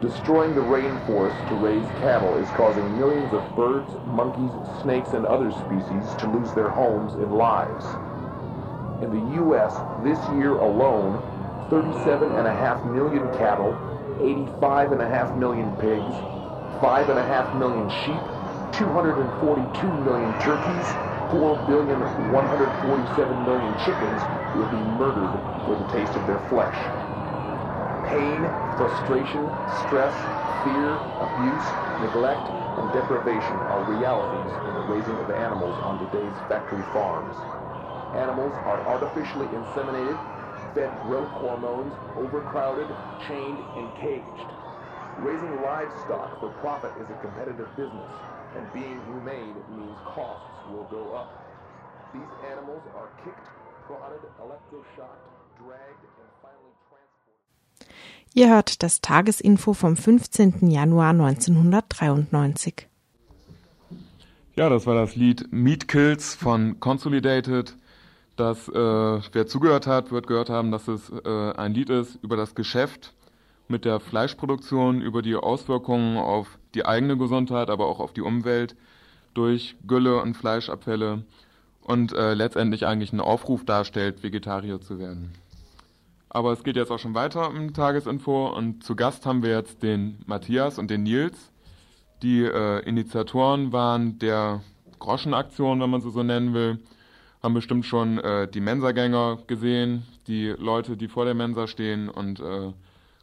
[0.02, 4.52] Destroying the rainforest to raise cattle is causing millions of birds, monkeys,
[4.84, 7.86] snakes, and other species to lose their homes and lives.
[9.02, 9.74] In the U.S.
[10.04, 11.18] this year alone,
[11.72, 13.74] 37.5 million cattle,
[14.22, 16.14] 85.5 million pigs,
[16.78, 18.37] 5.5 million sheep,
[18.72, 20.98] 242 million turkeys,
[21.30, 26.78] 4 billion 147 million chickens will be murdered for the taste of their flesh.
[28.04, 30.16] Pain, frustration, stress,
[30.64, 36.84] fear, abuse, neglect, and deprivation are realities in the raising of animals on today's factory
[36.94, 37.36] farms.
[38.14, 40.20] Animals are artificially inseminated,
[40.74, 44.54] fed growth hormones, overcrowded, chained, and caged.
[45.18, 48.14] Raising livestock for profit is a competitive business,
[48.58, 51.30] and being humane means costs will go up.
[52.14, 53.48] These animals are kicked,
[53.86, 55.26] prodded, electroshocked,
[55.60, 57.38] dragged, and finally transported.
[58.34, 60.70] Ihr hört das Tagesinfo vom 15.
[60.70, 62.88] Januar 1993.
[64.56, 67.76] Ja, das war das Lied Meat Kills von Consolidated.
[68.38, 72.38] Das, äh, wer zugehört hat, wird gehört haben, dass es äh, ein Lied ist über
[72.38, 73.14] das Geschäft
[73.68, 78.76] mit der Fleischproduktion, über die Auswirkungen auf die eigene Gesundheit, aber auch auf die Umwelt
[79.34, 81.24] durch Gülle und Fleischabfälle
[81.82, 85.32] und äh, letztendlich eigentlich einen Aufruf darstellt, Vegetarier zu werden.
[86.30, 89.82] Aber es geht jetzt auch schon weiter im Tagesinfo und zu Gast haben wir jetzt
[89.84, 91.52] den Matthias und den Nils.
[92.22, 94.62] Die äh, Initiatoren waren der
[95.00, 96.80] Groschenaktion, wenn man sie so nennen will.
[97.42, 102.40] Haben bestimmt schon äh, die Mensagänger gesehen, die Leute, die vor der Mensa stehen und
[102.40, 102.74] äh,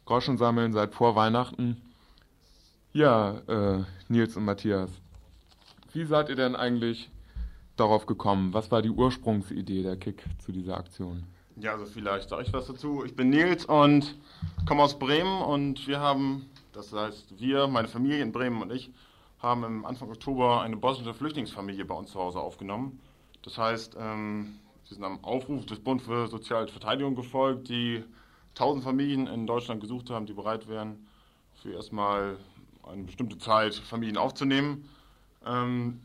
[0.05, 1.81] Groschen sammeln seit vor Weihnachten.
[2.93, 4.89] Ja, äh, Nils und Matthias,
[5.93, 7.09] wie seid ihr denn eigentlich
[7.75, 8.53] darauf gekommen?
[8.53, 11.23] Was war die Ursprungsidee, der Kick zu dieser Aktion?
[11.57, 13.03] Ja, also vielleicht sage ich was dazu.
[13.03, 14.15] Ich bin Nils und
[14.67, 18.91] komme aus Bremen und wir haben, das heißt wir, meine Familie in Bremen und ich,
[19.39, 22.99] haben im Anfang Oktober eine bosnische Flüchtlingsfamilie bei uns zu Hause aufgenommen.
[23.43, 28.03] Das heißt, ähm, wir sind am Aufruf des Bund für Soziale Verteidigung gefolgt, die
[28.55, 31.05] tausend Familien in Deutschland gesucht haben, die bereit wären,
[31.61, 32.37] für erstmal
[32.83, 34.89] eine bestimmte Zeit Familien aufzunehmen.
[35.45, 36.01] Ähm,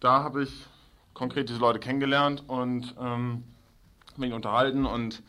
[0.00, 0.52] da habe ich
[1.14, 3.44] konkret diese Leute kennengelernt und ähm,
[4.16, 5.22] mich unterhalten und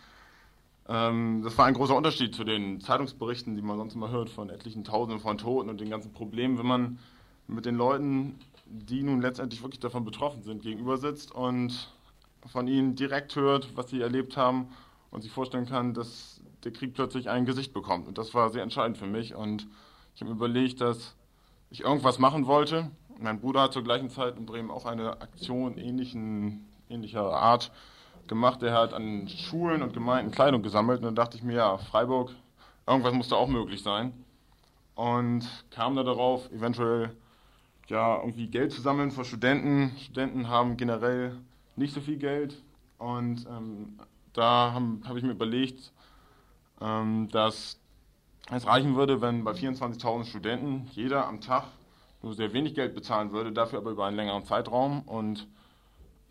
[0.87, 4.49] ähm, das war ein großer Unterschied zu den Zeitungsberichten, die man sonst immer hört von
[4.49, 6.99] etlichen Tausenden von Toten und den ganzen Problemen, wenn man
[7.47, 11.89] mit den Leuten, die nun letztendlich wirklich davon betroffen sind, gegenüber sitzt und
[12.47, 14.67] von ihnen direkt hört, was sie erlebt haben
[15.11, 16.32] und sich vorstellen kann, dass
[16.63, 18.07] der Krieg plötzlich ein Gesicht bekommt.
[18.07, 19.35] Und das war sehr entscheidend für mich.
[19.35, 19.67] Und
[20.15, 21.15] ich habe mir überlegt, dass
[21.69, 22.91] ich irgendwas machen wollte.
[23.19, 27.71] Mein Bruder hat zur gleichen Zeit in Bremen auch eine Aktion ähnlichen, ähnlicher Art
[28.27, 28.63] gemacht.
[28.63, 30.99] Er hat an Schulen und Gemeinden Kleidung gesammelt.
[30.99, 32.31] Und dann dachte ich mir, ja, Freiburg,
[32.87, 34.13] irgendwas muss da auch möglich sein.
[34.95, 37.11] Und kam da darauf, eventuell
[37.87, 39.95] ja, irgendwie Geld zu sammeln für Studenten.
[39.97, 41.37] Studenten haben generell
[41.75, 42.61] nicht so viel Geld.
[42.97, 43.99] Und ähm,
[44.33, 45.92] da habe hab ich mir überlegt,
[47.31, 47.79] dass
[48.51, 51.65] es reichen würde, wenn bei 24.000 Studenten jeder am Tag
[52.21, 55.01] nur sehr wenig Geld bezahlen würde, dafür aber über einen längeren Zeitraum.
[55.03, 55.47] Und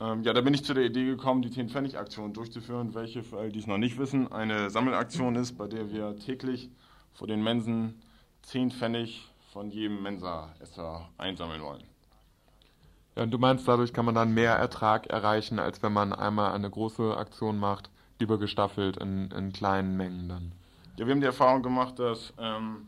[0.01, 3.51] Ähm, ja, da bin ich zu der Idee gekommen, die 10-Pfennig-Aktion durchzuführen, welche, für alle,
[3.53, 6.71] die es noch nicht wissen, eine Sammelaktion ist, bei der wir täglich
[7.13, 8.03] vor den Mensen
[8.43, 11.85] 10 Pfennig von jedem Mensa-Esser einsammeln wollen.
[13.15, 16.53] Ja, und du meinst, dadurch kann man dann mehr Ertrag erreichen, als wenn man einmal
[16.53, 17.91] eine große Aktion macht,
[18.23, 20.53] lieber gestaffelt in, in kleinen Mengen dann.
[20.97, 22.87] Ja, wir haben die Erfahrung gemacht, dass ähm,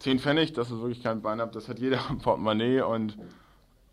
[0.00, 3.16] 10 Pfennig, das ist wirklich kein Bein das hat jeder im Portemonnaie und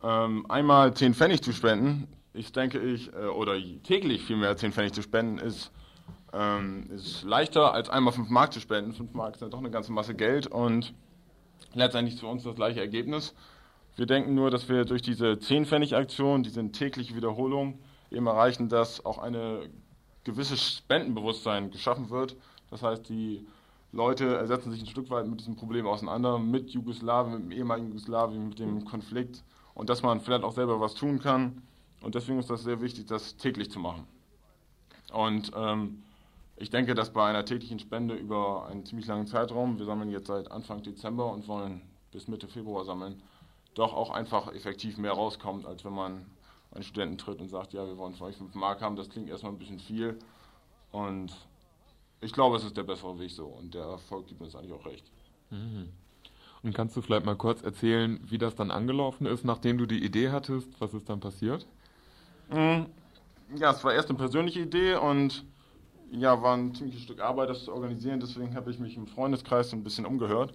[0.03, 4.93] ähm, einmal 10 Pfennig zu spenden, ich denke ich, äh, oder täglich vielmehr 10 Pfennig
[4.93, 5.71] zu spenden, ist,
[6.33, 8.93] ähm, ist leichter als einmal 5 Mark zu spenden.
[8.93, 10.93] 5 Mark ist ja doch eine ganze Masse Geld und
[11.73, 13.35] letztendlich für uns das gleiche Ergebnis.
[13.97, 17.77] Wir denken nur, dass wir durch diese 10 Pfennig Aktion, diese tägliche Wiederholung
[18.09, 19.69] eben erreichen, dass auch eine
[20.23, 22.35] gewisse Spendenbewusstsein geschaffen wird.
[22.69, 23.45] Das heißt, die
[23.91, 27.87] Leute setzen sich ein Stück weit mit diesem Problem auseinander, mit Jugoslawien, mit dem ehemaligen
[27.89, 31.61] Jugoslawien, mit dem Konflikt und dass man vielleicht auch selber was tun kann.
[32.01, 34.07] Und deswegen ist das sehr wichtig, das täglich zu machen.
[35.13, 36.03] Und ähm,
[36.55, 40.27] ich denke, dass bei einer täglichen Spende über einen ziemlich langen Zeitraum, wir sammeln jetzt
[40.27, 41.81] seit Anfang Dezember und wollen
[42.11, 43.21] bis Mitte Februar sammeln,
[43.73, 46.25] doch auch einfach effektiv mehr rauskommt, als wenn man
[46.71, 48.95] einen Studenten tritt und sagt, ja, wir wollen von euch 5 Mark haben.
[48.95, 50.17] Das klingt erstmal ein bisschen viel.
[50.91, 51.31] Und
[52.21, 53.45] ich glaube, es ist der bessere Weg so.
[53.45, 55.05] Und der Erfolg gibt uns eigentlich auch recht.
[55.49, 55.89] Mhm.
[56.63, 60.03] Und kannst du vielleicht mal kurz erzählen, wie das dann angelaufen ist, nachdem du die
[60.03, 60.69] Idee hattest?
[60.79, 61.65] Was ist dann passiert?
[62.49, 62.85] Mhm.
[63.55, 65.43] Ja, es war erst eine persönliche Idee und
[66.11, 68.19] ja, war ein ziemliches Stück Arbeit, das zu organisieren.
[68.19, 70.53] Deswegen habe ich mich im Freundeskreis so ein bisschen umgehört.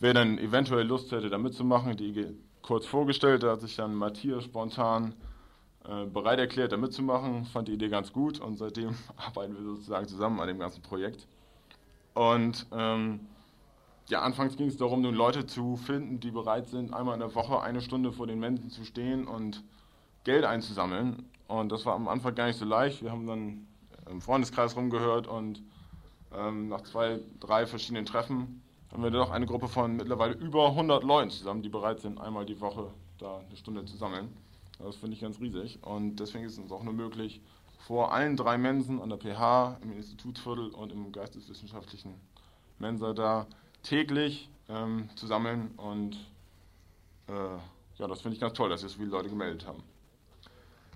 [0.00, 4.44] Wer dann eventuell Lust hätte, da mitzumachen, die kurz vorgestellt, da hat sich dann Matthias
[4.44, 5.14] spontan
[6.12, 10.40] bereit erklärt, da mitzumachen, fand die Idee ganz gut und seitdem arbeiten wir sozusagen zusammen
[10.40, 11.26] an dem ganzen Projekt.
[12.14, 13.20] Und ähm,
[14.08, 17.34] ja, anfangs ging es darum, nun Leute zu finden, die bereit sind, einmal in der
[17.34, 19.62] Woche eine Stunde vor den Menschen zu stehen und
[20.24, 21.28] Geld einzusammeln.
[21.48, 23.02] Und das war am Anfang gar nicht so leicht.
[23.02, 23.66] Wir haben dann
[24.10, 25.62] im Freundeskreis rumgehört und
[26.34, 30.68] ähm, nach zwei, drei verschiedenen Treffen haben wir dann noch eine Gruppe von mittlerweile über
[30.68, 34.28] 100 Leuten zusammen, die bereit sind, einmal die Woche da eine Stunde zu sammeln.
[34.78, 35.78] Das finde ich ganz riesig.
[35.82, 37.40] Und deswegen ist es uns auch nur möglich,
[37.86, 42.14] vor allen drei Mensen an der PH, im Institutsviertel und im geisteswissenschaftlichen
[42.78, 43.46] Mensa da
[43.82, 45.72] täglich ähm, zu sammeln.
[45.76, 46.14] Und
[47.28, 47.32] äh,
[47.98, 49.82] ja, das finde ich ganz toll, dass sich so viele Leute gemeldet haben.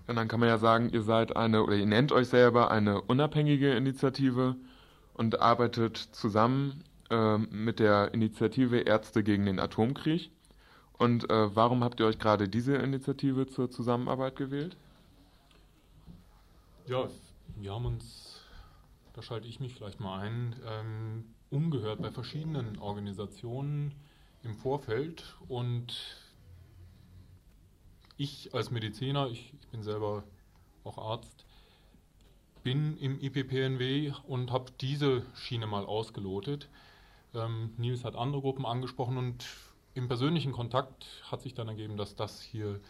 [0.07, 3.03] Und dann kann man ja sagen, ihr seid eine, oder ihr nennt euch selber eine
[3.03, 4.57] unabhängige Initiative
[5.13, 10.31] und arbeitet zusammen äh, mit der Initiative Ärzte gegen den Atomkrieg.
[10.99, 14.77] Und äh, warum habt ihr euch gerade diese Initiative zur Zusammenarbeit gewählt?
[16.87, 17.09] Ja,
[17.57, 18.41] wir haben uns,
[19.15, 23.95] da schalte ich mich vielleicht mal ein, ähm, umgehört bei verschiedenen Organisationen
[24.43, 26.17] im Vorfeld und
[28.17, 30.25] ich als Mediziner, ich, ich bin selber
[30.83, 31.45] auch Arzt,
[32.65, 36.69] bin im IPPNW und habe diese Schiene mal ausgelotet.
[37.35, 39.47] Ähm, Nils hat andere Gruppen angesprochen und
[39.99, 42.81] im persönlichen Kontakt hat sich dann ergeben, dass das hier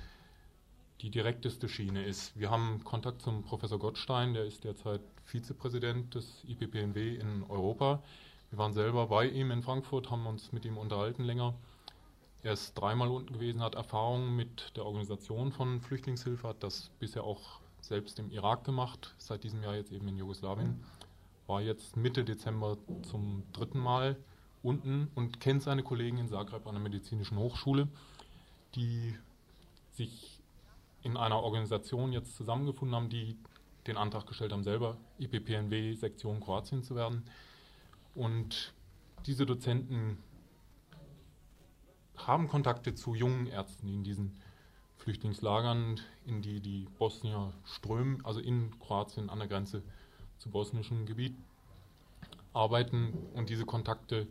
[1.00, 2.38] die direkteste Schiene ist.
[2.38, 8.02] Wir haben Kontakt zum Professor Gottstein, der ist derzeit Vizepräsident des IPPNW in Europa.
[8.50, 11.54] Wir waren selber bei ihm in Frankfurt, haben uns mit ihm unterhalten länger.
[12.42, 17.24] Er ist dreimal unten gewesen, hat Erfahrungen mit der Organisation von Flüchtlingshilfe, hat das bisher
[17.24, 20.84] auch selbst im Irak gemacht, seit diesem Jahr jetzt eben in Jugoslawien.
[21.46, 24.16] War jetzt Mitte Dezember zum dritten Mal
[24.62, 27.88] unten und kennt seine Kollegen in Zagreb an der medizinischen Hochschule,
[28.74, 29.16] die
[29.92, 30.40] sich
[31.02, 33.36] in einer Organisation jetzt zusammengefunden haben, die
[33.86, 37.24] den Antrag gestellt haben, selber IPPNW-Sektion Kroatien zu werden.
[38.14, 38.74] Und
[39.26, 40.18] diese Dozenten
[42.16, 44.32] haben Kontakte zu jungen Ärzten, die in diesen
[44.98, 49.82] Flüchtlingslagern, in die die Bosnier strömen, also in Kroatien an der Grenze
[50.36, 51.34] zu bosnischem Gebiet,
[52.52, 54.26] arbeiten und diese Kontakte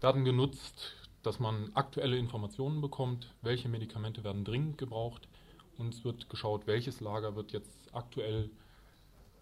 [0.00, 5.28] werden genutzt, dass man aktuelle Informationen bekommt, welche Medikamente werden dringend gebraucht
[5.76, 8.50] und es wird geschaut, welches Lager wird jetzt aktuell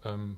[0.03, 0.37] ähm,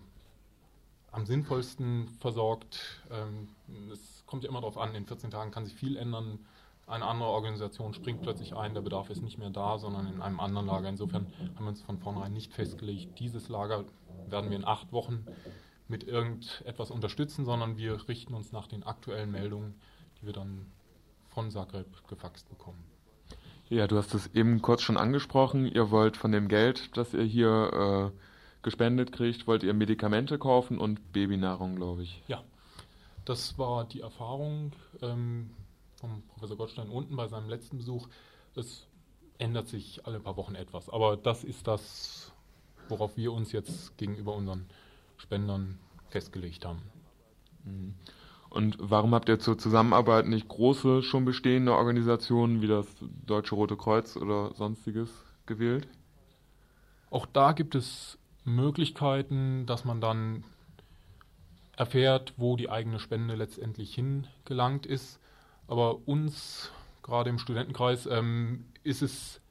[1.11, 3.01] am sinnvollsten versorgt.
[3.11, 3.49] Ähm,
[3.91, 6.39] es kommt ja immer darauf an, in 14 Tagen kann sich viel ändern.
[6.88, 10.39] Eine andere Organisation springt plötzlich ein, der Bedarf ist nicht mehr da, sondern in einem
[10.39, 10.89] anderen Lager.
[10.89, 13.86] Insofern haben wir uns von vornherein nicht festgelegt, dieses Lager
[14.28, 15.26] werden wir in acht Wochen
[15.88, 19.76] mit irgendetwas unterstützen, sondern wir richten uns nach den aktuellen Meldungen
[20.22, 20.65] die wir dann
[21.30, 22.84] von Zagreb gefaxt bekommen.
[23.70, 25.67] Ja, du hast es eben kurz schon angesprochen.
[25.67, 28.20] Ihr wollt von dem Geld, das ihr hier äh,
[28.63, 32.24] gespendet kriegt, wollt ihr Medikamente kaufen und Babynahrung, glaube ich.
[32.28, 32.43] Ja,
[33.26, 35.51] das war die Erfahrung ähm,
[35.95, 38.07] vom Professor Gottstein unten bei seinem letzten Besuch.
[38.55, 38.88] Es
[39.38, 40.89] ändert sich alle paar Wochen etwas.
[40.89, 42.32] Aber das ist das,
[42.88, 44.65] worauf wir uns jetzt gegenüber unseren
[45.17, 45.78] Spendern
[46.09, 46.82] festgelegt haben.
[47.63, 47.93] Mhm.
[48.50, 52.88] Und warum habt ihr zur Zusammenarbeit nicht große, schon bestehende Organisationen wie das
[53.26, 55.10] Deutsche Rote Kreuz oder sonstiges
[55.45, 55.88] gewählt?
[57.12, 60.43] Auch da gibt es Möglichkeiten, dass man dann
[61.78, 65.20] erfährt, wo die eigene Spende letztendlich hingelangt ist.
[65.68, 66.72] Aber uns,
[67.04, 69.41] gerade im Studentenkreis, ähm, ist es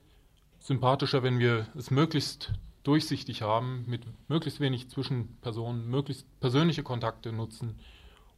[0.59, 7.77] sympathischer, wenn wir es möglichst durchsichtig haben, mit möglichst wenig Zwischenpersonen, möglichst persönliche Kontakte nutzen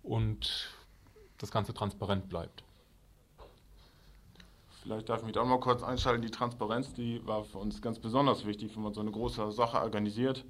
[0.02, 0.70] und
[1.38, 2.62] das Ganze transparent bleibt.
[4.82, 6.22] Vielleicht darf ich mich da mal kurz einschalten.
[6.22, 9.78] Die Transparenz, die war für uns ganz besonders wichtig, wenn man so eine große Sache
[9.78, 10.44] organisiert,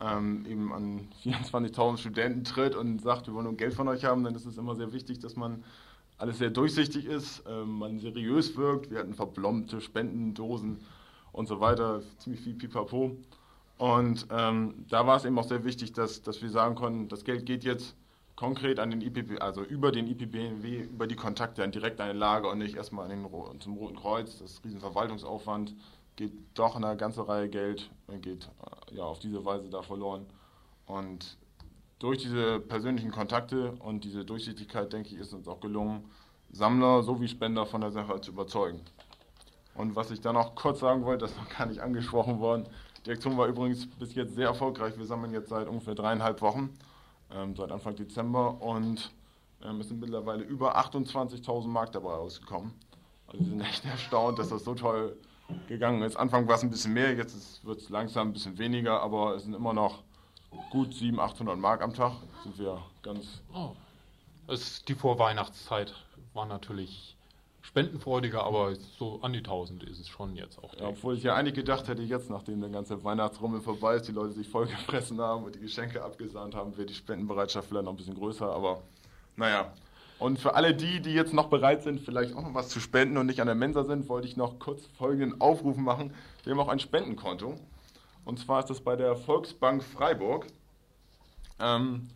[0.00, 4.24] ähm, eben an 24.000 Studenten tritt und sagt, wir wollen nur Geld von euch haben,
[4.24, 5.64] dann ist es immer sehr wichtig, dass man
[6.16, 8.90] alles sehr durchsichtig ist, ähm, man seriös wirkt.
[8.90, 10.80] Wir hatten verblombte Spendendosen
[11.32, 13.16] und so weiter, ziemlich viel Pipapo.
[13.76, 17.24] Und ähm, da war es eben auch sehr wichtig, dass, dass wir sagen konnten, das
[17.24, 17.96] Geld geht jetzt
[18.36, 22.48] konkret an den IPP, also über den IPBNW, über die Kontakte an direkt eine Lage
[22.48, 24.38] und nicht erstmal an den, zum Roten Kreuz.
[24.38, 25.74] Das ist Riesenverwaltungsaufwand,
[26.16, 28.48] geht doch eine ganze Reihe Geld, geht
[28.90, 30.26] äh, ja auf diese Weise da verloren.
[30.86, 31.38] Und
[31.98, 36.04] durch diese persönlichen Kontakte und diese Durchsichtigkeit, denke ich, ist uns auch gelungen,
[36.50, 38.80] Sammler sowie Spender von der Sache zu überzeugen.
[39.74, 42.68] Und was ich dann noch kurz sagen wollte, das ist noch gar nicht angesprochen worden.
[43.06, 44.96] Die Aktion war übrigens bis jetzt sehr erfolgreich.
[44.96, 46.70] Wir sammeln jetzt seit ungefähr dreieinhalb Wochen
[47.56, 49.12] seit Anfang Dezember und
[49.62, 52.72] ähm, es sind mittlerweile über 28.000 Mark dabei rausgekommen.
[53.26, 55.16] Also wir sind echt erstaunt, dass das so toll
[55.68, 56.16] gegangen ist.
[56.16, 59.44] Anfang war es ein bisschen mehr, jetzt wird es langsam ein bisschen weniger, aber es
[59.44, 60.02] sind immer noch
[60.70, 62.12] gut 700, 800 Mark am Tag.
[62.42, 63.42] Sind wir ganz.
[63.52, 63.72] Oh.
[64.46, 65.94] Es, die Vorweihnachtszeit
[66.34, 67.16] war natürlich
[67.64, 70.74] spendenfreudiger, aber so an die 1000 ist es schon jetzt auch.
[70.74, 74.12] Ja, obwohl ich ja eigentlich gedacht hätte, jetzt, nachdem der ganze Weihnachtsrummel vorbei ist, die
[74.12, 77.96] Leute sich vollgefressen haben und die Geschenke abgesahnt haben, wird die Spendenbereitschaft vielleicht noch ein
[77.96, 78.82] bisschen größer, aber
[79.36, 79.72] naja.
[80.18, 83.16] Und für alle die, die jetzt noch bereit sind, vielleicht auch noch was zu spenden
[83.16, 86.14] und nicht an der Mensa sind, wollte ich noch kurz folgenden Aufruf machen.
[86.44, 87.58] Wir haben auch ein Spendenkonto.
[88.24, 90.46] Und zwar ist das bei der Volksbank Freiburg.
[91.58, 92.08] Ähm,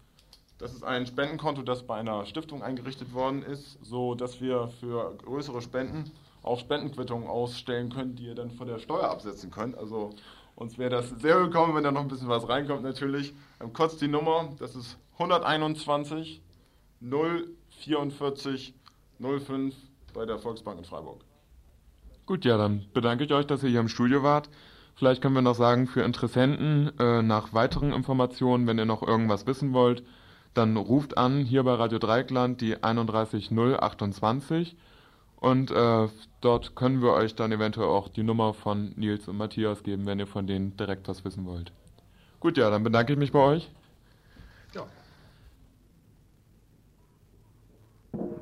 [0.59, 5.17] das ist ein Spendenkonto, das bei einer Stiftung eingerichtet worden ist, so dass wir für
[5.25, 6.11] größere Spenden
[6.43, 9.77] auch Spendenquittungen ausstellen können, die ihr dann von der Steuer absetzen könnt.
[9.79, 10.11] Also
[10.57, 13.35] uns wäre das sehr willkommen, wenn da noch ein bisschen was reinkommt natürlich.
[13.61, 16.43] Ähm, kurz die Nummer, das ist 121
[17.01, 18.75] 044
[19.21, 19.75] 05
[20.13, 21.23] bei der Volksbank in Freiburg.
[22.27, 24.51] Gut, ja, dann bedanke ich euch, dass ihr hier im Studio wart.
[24.97, 29.47] Vielleicht können wir noch sagen, für Interessenten äh, nach weiteren Informationen, wenn ihr noch irgendwas
[29.47, 30.03] wissen wollt,
[30.59, 34.77] dann ruft an hier bei Radio Dreikland die 31028
[35.37, 36.09] und äh,
[36.41, 40.19] dort können wir euch dann eventuell auch die Nummer von Nils und Matthias geben, wenn
[40.19, 41.71] ihr von denen direkt was wissen wollt.
[42.41, 43.71] Gut, ja, dann bedanke ich mich bei euch.
[44.75, 44.85] Ja.
[48.13, 48.39] Und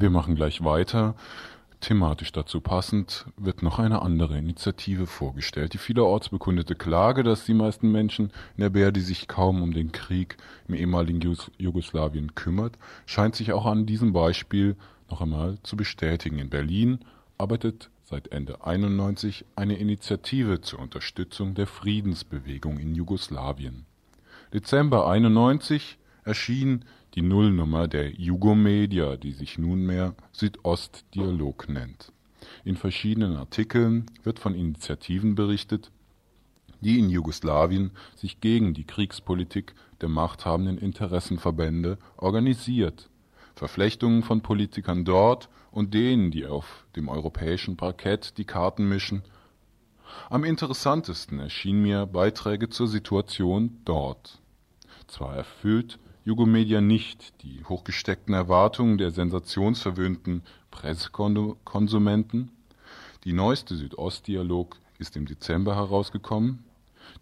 [0.00, 1.14] wir machen gleich weiter.
[1.80, 5.74] Thematisch dazu passend wird noch eine andere Initiative vorgestellt.
[5.74, 9.72] Die vielerorts bekundete Klage, dass die meisten Menschen in der Bär, die sich kaum um
[9.72, 10.36] den Krieg
[10.66, 12.76] im ehemaligen Jugoslawien kümmert,
[13.06, 14.74] scheint sich auch an diesem Beispiel
[15.08, 16.40] noch einmal zu bestätigen.
[16.40, 16.98] In Berlin
[17.38, 23.86] arbeitet seit Ende 91 eine Initiative zur Unterstützung der Friedensbewegung in Jugoslawien.
[24.52, 32.12] Dezember 91 erschien die Nullnummer der Jugomedia, die sich nunmehr Südostdialog nennt.
[32.64, 35.90] In verschiedenen Artikeln wird von Initiativen berichtet,
[36.82, 43.08] die in Jugoslawien sich gegen die Kriegspolitik der machthabenden Interessenverbände organisiert.
[43.54, 49.22] Verflechtungen von Politikern dort und denen, die auf dem europäischen Parkett die Karten mischen.
[50.28, 54.42] Am interessantesten erschienen mir Beiträge zur Situation dort.
[55.06, 55.98] Zwar erfüllt
[56.28, 62.50] Jugomedia nicht die hochgesteckten Erwartungen der sensationsverwöhnten Pressekonsumenten.
[63.24, 66.64] Die neueste Südostdialog ist im Dezember herausgekommen.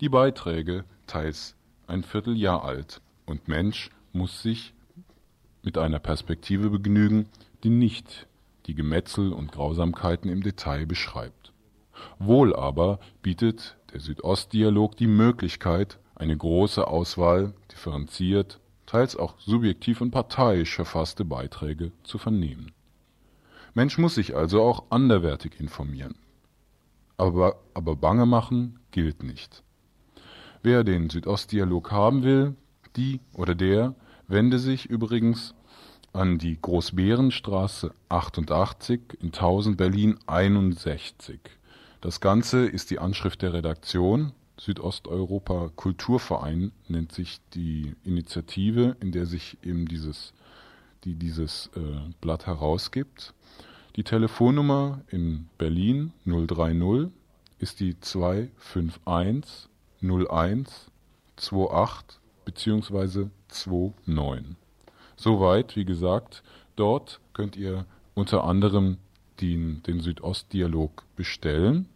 [0.01, 1.55] Die Beiträge teils
[1.87, 4.75] ein Vierteljahr alt und Mensch muss sich
[5.63, 7.29] mit einer Perspektive begnügen,
[7.63, 8.27] die nicht
[8.67, 11.53] die Gemetzel und Grausamkeiten im Detail beschreibt.
[12.19, 20.11] Wohl aber bietet der Südostdialog die Möglichkeit, eine große Auswahl differenziert, teils auch subjektiv und
[20.11, 22.73] parteiisch verfasste Beiträge zu vernehmen.
[23.75, 26.15] Mensch muss sich also auch anderwertig informieren.
[27.19, 29.63] Aber, aber bange machen gilt nicht.
[30.63, 32.57] Wer den Südostdialog haben will,
[32.97, 33.95] die oder der
[34.29, 35.55] wende sich übrigens
[36.13, 41.41] an die Großbärenstraße 88 in 1000 Berlin 61.
[42.01, 44.33] Das Ganze ist die Anschrift der Redaktion.
[44.59, 50.33] Südosteuropa Kulturverein nennt sich die Initiative, in der sich eben dieses,
[51.05, 51.81] die dieses äh,
[52.21, 53.35] Blatt herausgibt.
[53.97, 57.11] Die Telefonnummer in Berlin 030
[57.59, 59.69] ist die 251
[60.01, 60.91] 01
[61.37, 63.27] 28 bzw.
[64.07, 64.57] 29.
[65.17, 66.43] Soweit, wie gesagt,
[66.77, 68.99] dort könnt ihr unter anderem
[69.41, 71.89] den, den Südostdialog bestellen.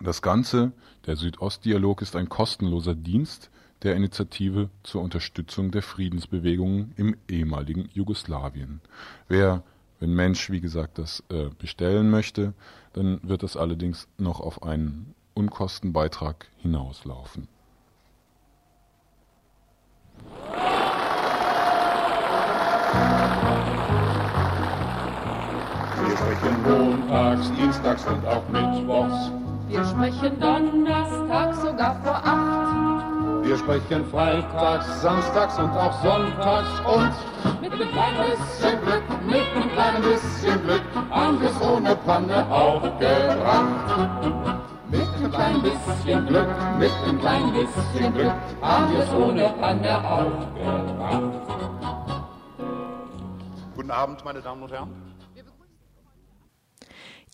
[0.00, 0.72] Das Ganze,
[1.06, 3.50] der Südostdialog, ist ein kostenloser Dienst
[3.82, 8.80] der Initiative zur Unterstützung der Friedensbewegungen im ehemaligen Jugoslawien.
[9.28, 9.62] Wer,
[10.00, 12.54] wenn Mensch, wie gesagt, das äh, bestellen möchte,
[12.94, 17.48] dann wird das allerdings noch auf einen Unkostenbeitrag hinauslaufen.
[26.00, 29.43] Wir sprechen montags, dienstags und auch mittwochs.
[29.68, 33.44] Wir sprechen Donnerstag sogar vor acht.
[33.44, 39.72] Wir sprechen freitags, samstags und auch sonntags und mit einem kleinen bisschen Glück, mit einem
[39.72, 44.30] kleinen bisschen Glück haben wir's ohne Panne auch gebracht.
[44.90, 46.48] Mit einem kleinen bisschen Glück,
[46.78, 51.32] mit einem kleinen bisschen Glück haben wir's ohne Panne auch gebracht.
[53.76, 55.13] Guten Abend, meine Damen und Herren.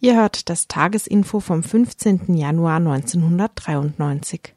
[0.02, 2.34] Ihr hört das Tagesinfo vom 15.
[2.34, 4.54] Januar 1993.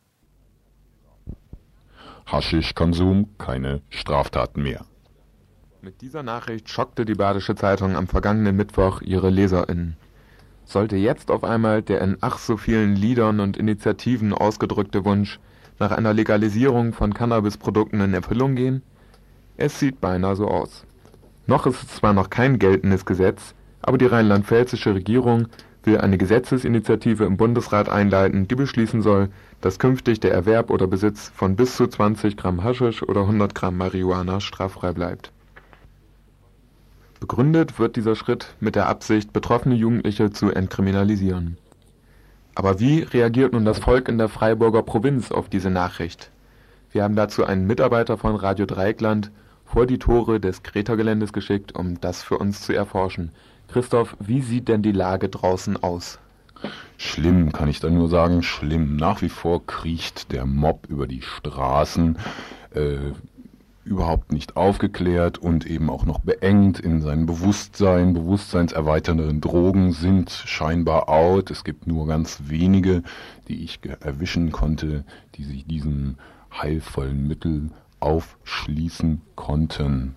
[2.25, 4.85] Haschischkonsum keine Straftaten mehr.
[5.81, 9.97] Mit dieser Nachricht schockte die Badische Zeitung am vergangenen Mittwoch ihre LeserInnen.
[10.63, 15.41] Sollte jetzt auf einmal der in ach so vielen Liedern und Initiativen ausgedrückte Wunsch
[15.77, 18.81] nach einer Legalisierung von Cannabisprodukten in Erfüllung gehen?
[19.57, 20.85] Es sieht beinahe so aus.
[21.47, 23.53] Noch ist es zwar noch kein geltendes Gesetz,
[23.83, 25.47] aber die rheinland-pfälzische Regierung
[25.83, 29.29] will eine Gesetzesinitiative im Bundesrat einleiten, die beschließen soll,
[29.61, 33.77] dass künftig der Erwerb oder Besitz von bis zu 20 Gramm Haschisch oder 100 Gramm
[33.77, 35.31] Marihuana straffrei bleibt.
[37.19, 41.57] Begründet wird dieser Schritt mit der Absicht, betroffene Jugendliche zu entkriminalisieren.
[42.55, 46.31] Aber wie reagiert nun das Volk in der Freiburger Provinz auf diese Nachricht?
[46.91, 49.31] Wir haben dazu einen Mitarbeiter von Radio Dreieckland
[49.65, 53.31] vor die Tore des Greta-Geländes geschickt, um das für uns zu erforschen.
[53.73, 56.19] Christoph, wie sieht denn die Lage draußen aus?
[56.97, 58.97] Schlimm, kann ich da nur sagen, schlimm.
[58.97, 62.19] Nach wie vor kriecht der Mob über die Straßen,
[62.75, 63.13] äh,
[63.83, 68.13] überhaupt nicht aufgeklärt und eben auch noch beengt in seinem Bewusstsein.
[68.13, 71.49] Bewusstseinserweiternde Drogen sind scheinbar out.
[71.49, 73.01] Es gibt nur ganz wenige,
[73.47, 75.03] die ich erwischen konnte,
[75.33, 76.17] die sich diesem
[76.53, 80.13] heilvollen Mittel aufschließen konnten.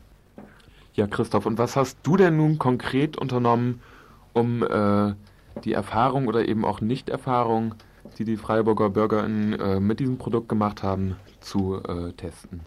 [0.96, 3.82] Ja, Christoph, und was hast du denn nun konkret unternommen,
[4.32, 5.12] um äh,
[5.62, 7.74] die Erfahrung oder eben auch Nichterfahrung,
[8.16, 12.60] die die Freiburger BürgerInnen äh, mit diesem Produkt gemacht haben, zu äh, testen?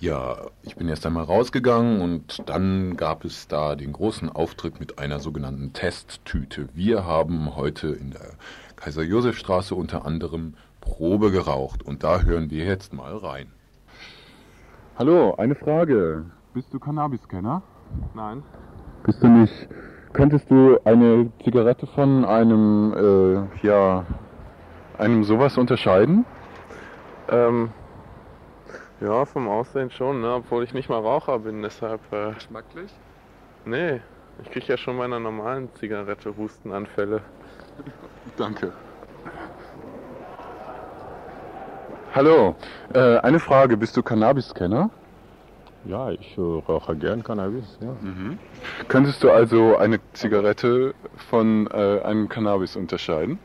[0.00, 4.98] Ja, ich bin erst einmal rausgegangen und dann gab es da den großen Auftritt mit
[4.98, 6.68] einer sogenannten Testtüte.
[6.74, 8.32] Wir haben heute in der
[8.74, 13.52] Kaiser-Josef-Straße unter anderem Probe geraucht und da hören wir jetzt mal rein.
[14.96, 16.24] Hallo, eine Frage.
[16.58, 17.62] Bist du Cannabis-Kenner?
[18.14, 18.42] Nein.
[19.04, 19.68] Bist du nicht?
[20.12, 24.04] Könntest du eine Zigarette von einem, äh, ja,
[24.98, 26.26] einem sowas unterscheiden?
[27.28, 27.70] Ähm,
[29.00, 30.34] ja, vom Aussehen schon, ne?
[30.34, 32.00] obwohl ich nicht mal Raucher bin, deshalb.
[32.12, 32.92] Äh, Geschmacklich?
[33.64, 34.00] Nee,
[34.42, 37.20] ich krieg ja schon bei einer normalen Zigarette Hustenanfälle.
[38.36, 38.72] Danke.
[42.16, 42.56] Hallo,
[42.94, 43.76] äh, eine Frage.
[43.76, 44.90] Bist du Cannabis-Kenner?
[45.84, 47.96] Ja, ich äh, rauche gern Cannabis, ja.
[48.00, 48.38] Mhm.
[48.88, 50.94] Könntest du also eine Zigarette
[51.30, 53.38] von äh, einem Cannabis unterscheiden?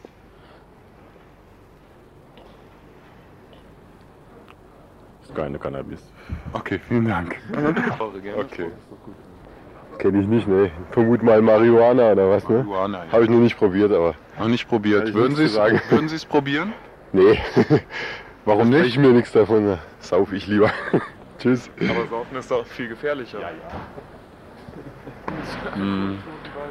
[5.21, 6.01] Ist keine Cannabis.
[6.53, 7.37] Okay, vielen Dank.
[8.37, 8.71] okay.
[9.99, 10.71] Kenne ich nicht, ne?
[10.91, 12.57] Vermut mal Marihuana oder was, ne?
[12.57, 13.11] Marihuana, ja.
[13.11, 14.15] Habe ich noch nicht probiert, aber.
[14.39, 15.13] Noch nicht probiert.
[15.13, 16.73] Würden Sie es würden Sie es probieren?
[17.11, 17.39] Nee.
[18.45, 18.85] Warum nicht?
[18.87, 19.77] Ich mir nichts davon.
[19.99, 20.71] Sauf ich lieber.
[21.43, 21.69] Tschüss.
[21.89, 23.41] Aber Saufen ist doch viel gefährlicher.
[23.41, 23.49] Ja,
[25.73, 26.19] Hm.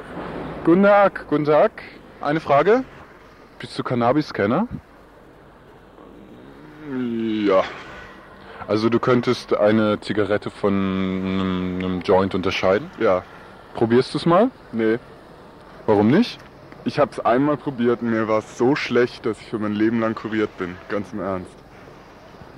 [0.65, 1.83] Guten Tag, guten Tag.
[2.23, 2.83] Eine Frage.
[3.59, 4.67] Bist du Cannabis-Kenner?
[6.91, 7.65] Ja,
[8.67, 12.91] Also du könntest eine Zigarette von einem, einem Joint unterscheiden?
[12.99, 13.25] Ja.
[13.75, 14.51] Probierst du es mal?
[14.73, 14.99] Nee.
[15.85, 16.39] Warum nicht?
[16.85, 19.75] Ich habe es einmal probiert und mir war es so schlecht, dass ich für mein
[19.75, 20.77] Leben lang kuriert bin.
[20.89, 21.62] Ganz im Ernst.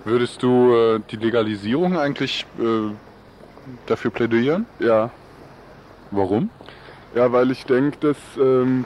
[0.05, 2.93] Würdest du äh, die Legalisierung eigentlich äh,
[3.87, 4.67] dafür plädieren?
[4.79, 5.11] Ja.
[6.11, 6.51] Warum?
[7.15, 8.17] Ja, weil ich denke, dass...
[8.39, 8.85] Ähm,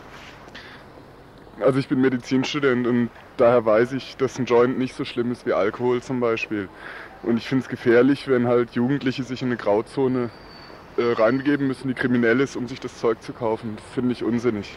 [1.61, 5.45] also ich bin Medizinstudent und daher weiß ich, dass ein Joint nicht so schlimm ist
[5.45, 6.69] wie Alkohol zum Beispiel.
[7.25, 10.31] Und ich finde es gefährlich, wenn halt Jugendliche sich in eine Grauzone
[10.97, 13.75] äh, reinbegeben müssen, die kriminell ist, um sich das Zeug zu kaufen.
[13.75, 14.77] Das finde ich unsinnig.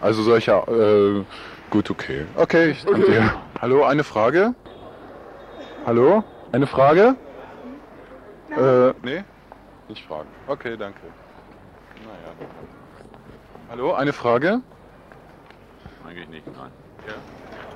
[0.00, 1.24] Also solcher, äh,
[1.68, 2.24] gut, okay.
[2.36, 3.12] Okay, ich danke Okay.
[3.12, 3.34] dir.
[3.60, 4.54] Hallo, eine Frage?
[5.84, 6.22] Hallo?
[6.52, 7.16] Eine Frage?
[8.50, 9.24] Äh, nee?
[9.88, 10.28] Nicht fragen.
[10.46, 11.00] Okay, danke.
[12.04, 12.48] Naja.
[13.70, 14.60] Hallo, eine Frage?
[16.06, 16.70] Eigentlich nicht, nein.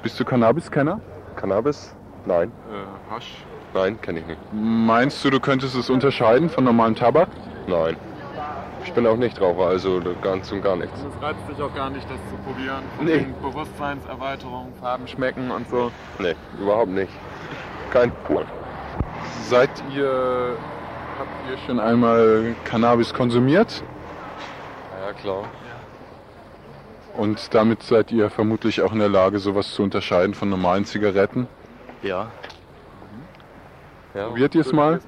[0.02, 1.00] Bist du Cannabis-Kenner?
[1.34, 1.96] Cannabis?
[2.26, 2.52] Nein.
[2.70, 3.44] Äh, Hasch?
[3.74, 4.40] Nein, kenne ich nicht.
[4.52, 7.28] Meinst du, du könntest es unterscheiden von normalem Tabak?
[7.66, 7.96] Nein.
[8.84, 10.96] Ich bin auch nicht Raucher, also ganz und gar nichts.
[11.00, 12.84] Es reizt dich auch gar nicht, das zu probieren.
[13.00, 13.14] Nee.
[13.14, 15.90] wegen Bewusstseinserweiterung, Farben schmecken und so.
[16.20, 17.11] Nee, überhaupt nicht.
[17.91, 18.45] Kein Cool.
[19.49, 20.57] Seid ihr,
[21.18, 23.82] habt ihr schon einmal Cannabis konsumiert?
[25.01, 25.45] Ja, klar.
[27.16, 31.47] Und damit seid ihr vermutlich auch in der Lage, sowas zu unterscheiden von normalen Zigaretten?
[32.03, 32.30] Ja.
[34.14, 34.26] ja.
[34.26, 35.01] Probiert ihr es mal?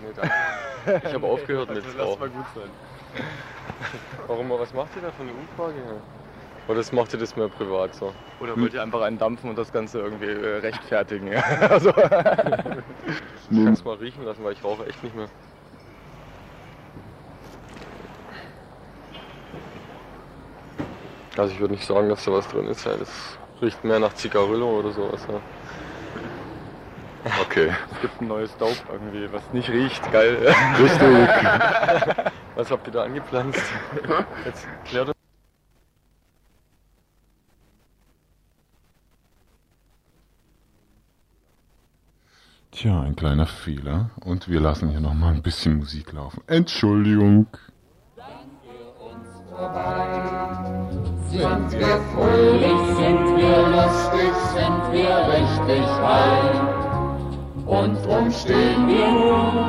[0.00, 1.06] Nee, danke.
[1.06, 2.20] Ich habe aufgehört mit Lass Rauchen.
[2.20, 2.70] mal gut sein.
[4.26, 6.00] Warum, was macht ihr da für eine Umfrage?
[6.70, 8.14] Oder das macht ihr das mehr privat so?
[8.38, 11.34] Oder wollt ihr einfach einen dampfen und das Ganze irgendwie äh, rechtfertigen?
[11.68, 11.88] also,
[13.50, 15.26] Ich kann es mal riechen lassen, weil ich rauche echt nicht mehr.
[21.36, 22.86] Also ich würde nicht sagen, dass da was drin ist.
[22.86, 22.92] Ja.
[22.96, 25.26] Das riecht mehr nach Zigarillo oder sowas.
[25.28, 25.40] Ja.
[27.40, 27.74] Okay.
[27.94, 30.12] es gibt ein neues Dope irgendwie, was nicht riecht.
[30.12, 30.54] Geil.
[30.80, 31.02] Richtig.
[32.56, 33.62] Was habt ihr da angepflanzt?
[34.44, 35.08] Jetzt klärt
[42.72, 44.10] Tja, ein kleiner Fehler.
[44.24, 46.40] Und wir lassen hier nochmal ein bisschen Musik laufen.
[46.46, 47.46] Entschuldigung.
[51.28, 56.68] Sind wir fröhlich, sind wir lustig, sind wir richtig rein.
[57.66, 59.66] Und drum stehen wir nun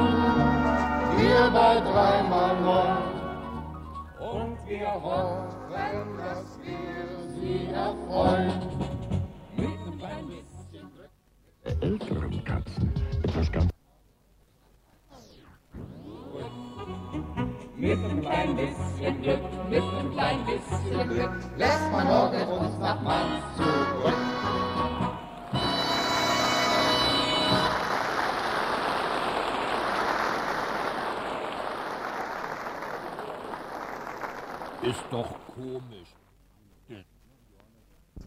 [1.17, 2.97] hier bei dreimal neun.
[4.19, 9.00] Und wir hoffen, dass wir sie erfreuen.
[11.63, 12.91] Älteren Katzen
[13.23, 13.71] etwas ganz
[17.77, 19.39] Mit einem kleinen bisschen Glück,
[19.69, 24.15] mit einem kleinen bisschen Glück, lässt man morgen uns nach Mainz zurück.
[34.83, 36.15] ist doch komisch.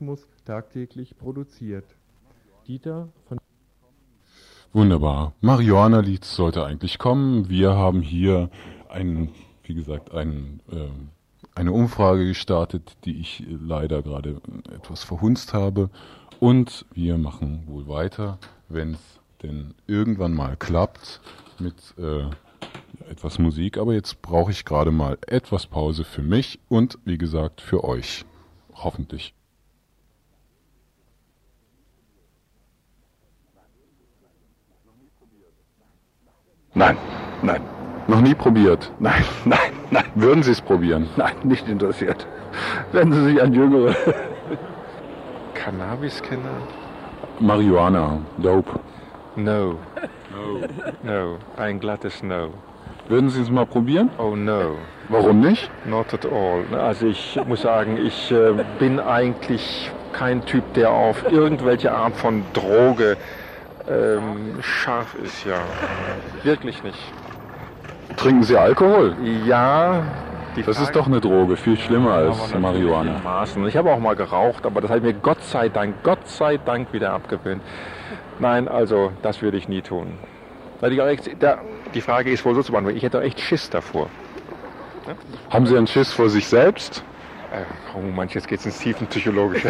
[0.05, 1.85] Journalismus tagtäglich produziert.
[2.67, 3.39] Dieter von
[4.73, 5.35] Wunderbar.
[5.41, 7.49] Marihuana-Lied sollte eigentlich kommen.
[7.49, 8.51] Wir haben hier
[8.89, 9.29] ein,
[9.63, 10.89] wie gesagt, ein, äh,
[11.55, 14.41] eine Umfrage gestartet, die ich leider gerade
[14.75, 15.91] etwas verhunzt habe.
[16.41, 18.39] Und wir machen wohl weiter,
[18.69, 21.21] wenn es denn irgendwann mal klappt
[21.61, 22.25] mit äh,
[23.11, 23.79] etwas Musik.
[23.79, 28.25] Aber jetzt brauche ich gerade mal etwas Pause für mich und wie gesagt für euch.
[28.75, 29.35] Hoffentlich.
[36.75, 36.97] Nein,
[37.43, 37.61] nein.
[38.09, 38.91] Noch nie probiert?
[38.99, 40.05] Nein, nein, nein.
[40.15, 41.09] Würden Sie es probieren?
[41.17, 42.27] Nein, nicht interessiert.
[42.93, 43.95] Wenden Sie sich an Jüngere.
[45.55, 46.59] Cannabis-Kenner?
[47.41, 48.81] Marihuana, Dope.
[49.37, 49.77] No.
[50.31, 50.61] No.
[51.03, 51.37] No.
[51.57, 52.51] Ein glattes No.
[53.09, 54.11] Würden Sie es mal probieren?
[54.19, 54.77] Oh no.
[55.09, 55.71] Warum nicht?
[55.85, 56.65] Not at all.
[56.79, 62.45] Also ich muss sagen, ich äh, bin eigentlich kein Typ, der auf irgendwelche Art von
[62.55, 63.17] Droge
[63.89, 65.59] ähm, scharf ist, ja.
[66.43, 66.99] Wirklich nicht.
[68.17, 69.17] Trinken Sie Alkohol?
[69.47, 70.03] Ja.
[70.67, 73.21] Das ist doch eine Droge, viel schlimmer als Marihuana.
[73.25, 73.67] Maßen.
[73.67, 76.93] Ich habe auch mal geraucht, aber das ich mir Gott sei Dank, Gott sei Dank
[76.93, 77.61] wieder abgewöhnt.
[78.39, 80.15] Nein, also das würde ich nie tun.
[80.83, 84.09] Die Frage ist wohl so zu beantworten, ich hätte echt Schiss davor.
[85.51, 87.03] Haben Sie einen Schiss vor sich selbst?
[87.55, 87.65] Äh,
[87.97, 89.69] oh Mensch, jetzt geht's ins Tiefenpsychologische.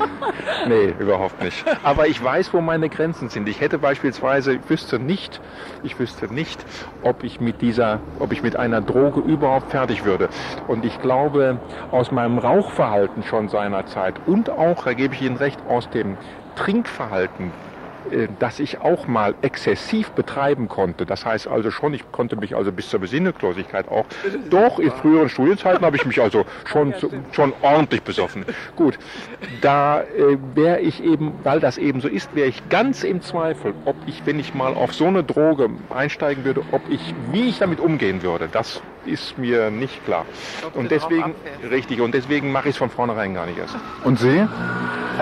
[0.68, 1.64] nee, überhaupt nicht.
[1.82, 3.46] Aber ich weiß, wo meine Grenzen sind.
[3.48, 5.40] Ich hätte beispielsweise, ich wüsste nicht,
[5.82, 6.64] ich wüsste nicht,
[7.02, 10.30] ob ich mit dieser, ob ich mit einer Droge überhaupt fertig würde.
[10.66, 11.58] Und ich glaube,
[11.90, 16.16] aus meinem Rauchverhalten schon seinerzeit und auch, da gebe ich Ihnen recht, aus dem
[16.56, 17.52] Trinkverhalten
[18.10, 21.06] äh, das ich auch mal exzessiv betreiben konnte.
[21.06, 24.06] Das heißt also schon, ich konnte mich also bis zur Besinnungslosigkeit auch.
[24.50, 26.94] Doch, in früheren Studienzeiten habe ich mich also schon,
[27.32, 28.44] schon ordentlich besoffen.
[28.76, 28.98] Gut,
[29.60, 33.74] da äh, wäre ich eben, weil das eben so ist, wäre ich ganz im Zweifel,
[33.84, 37.58] ob ich, wenn ich mal auf so eine Droge einsteigen würde, ob ich, wie ich
[37.58, 38.48] damit umgehen würde.
[38.50, 40.26] Das ist mir nicht klar.
[40.74, 41.34] Und deswegen,
[41.70, 43.76] richtig, und deswegen mache ich es von vornherein gar nicht erst.
[44.04, 44.46] Und Sie?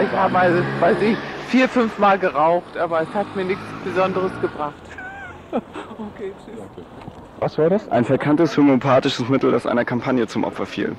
[0.00, 1.16] Ich also, weiß ich,
[1.48, 4.74] vier, fünf Mal geraucht, aber es hat mir nichts Besonderes gebracht.
[5.52, 6.84] okay, tschüss.
[7.40, 7.88] Was war das?
[7.90, 10.94] Ein verkanntes homöopathisches Mittel, das einer Kampagne zum Opfer fiel.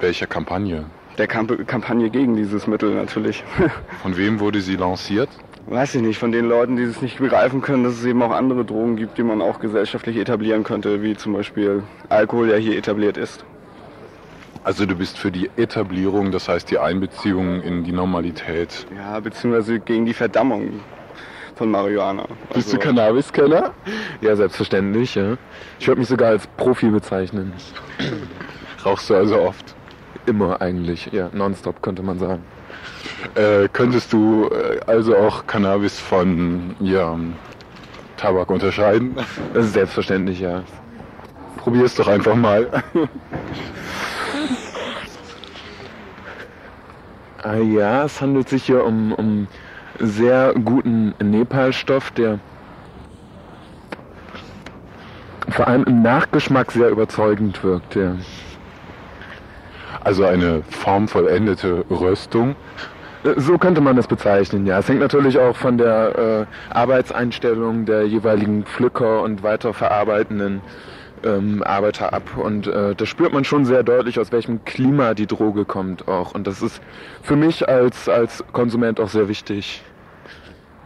[0.00, 0.86] Welcher Kampagne?
[1.18, 3.44] Der Kamp Kampagne gegen dieses Mittel natürlich.
[4.02, 5.28] Von wem wurde sie lanciert?
[5.66, 8.30] Weiß ich nicht, von den Leuten, die es nicht begreifen können, dass es eben auch
[8.30, 12.78] andere Drogen gibt, die man auch gesellschaftlich etablieren könnte, wie zum Beispiel Alkohol, der hier
[12.78, 13.44] etabliert ist.
[14.62, 18.86] Also du bist für die Etablierung, das heißt die Einbeziehung in die Normalität.
[18.94, 20.80] Ja, beziehungsweise gegen die Verdammung
[21.56, 22.26] von Marihuana.
[22.52, 23.72] Bist du Cannabis-Kenner?
[24.20, 25.14] Ja, selbstverständlich.
[25.14, 25.38] Ja.
[25.78, 27.54] Ich würde mich sogar als Profi bezeichnen.
[28.84, 29.74] Rauchst du also oft?
[30.26, 31.30] Immer eigentlich, ja.
[31.32, 32.42] Nonstop könnte man sagen.
[33.34, 37.18] Äh, könntest du äh, also auch Cannabis von ja,
[38.18, 39.16] Tabak unterscheiden?
[39.54, 40.62] Das ist selbstverständlich, ja.
[41.56, 42.82] Probier's doch einfach mal.
[47.44, 49.48] ja, es handelt sich hier um, um
[49.98, 52.38] sehr guten Nepalstoff, der
[55.50, 57.96] vor allem im Nachgeschmack sehr überzeugend wirkt.
[57.96, 58.16] Ja.
[60.02, 62.56] Also eine formvollendete Röstung.
[63.36, 64.78] So könnte man das bezeichnen, ja.
[64.78, 70.62] Es hängt natürlich auch von der äh, Arbeitseinstellung der jeweiligen Pflücker und weiterverarbeitenden
[71.24, 72.36] ähm, Arbeiter ab.
[72.36, 76.34] Und äh, da spürt man schon sehr deutlich, aus welchem Klima die Droge kommt auch.
[76.34, 76.80] Und das ist
[77.22, 79.82] für mich als, als Konsument auch sehr wichtig.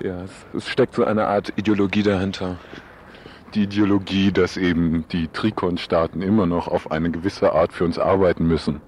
[0.02, 2.56] Ja, es, es steckt so eine Art Ideologie dahinter.
[3.54, 8.46] Die Ideologie, dass eben die Trikon-Staaten immer noch auf eine gewisse Art für uns arbeiten
[8.46, 8.80] müssen.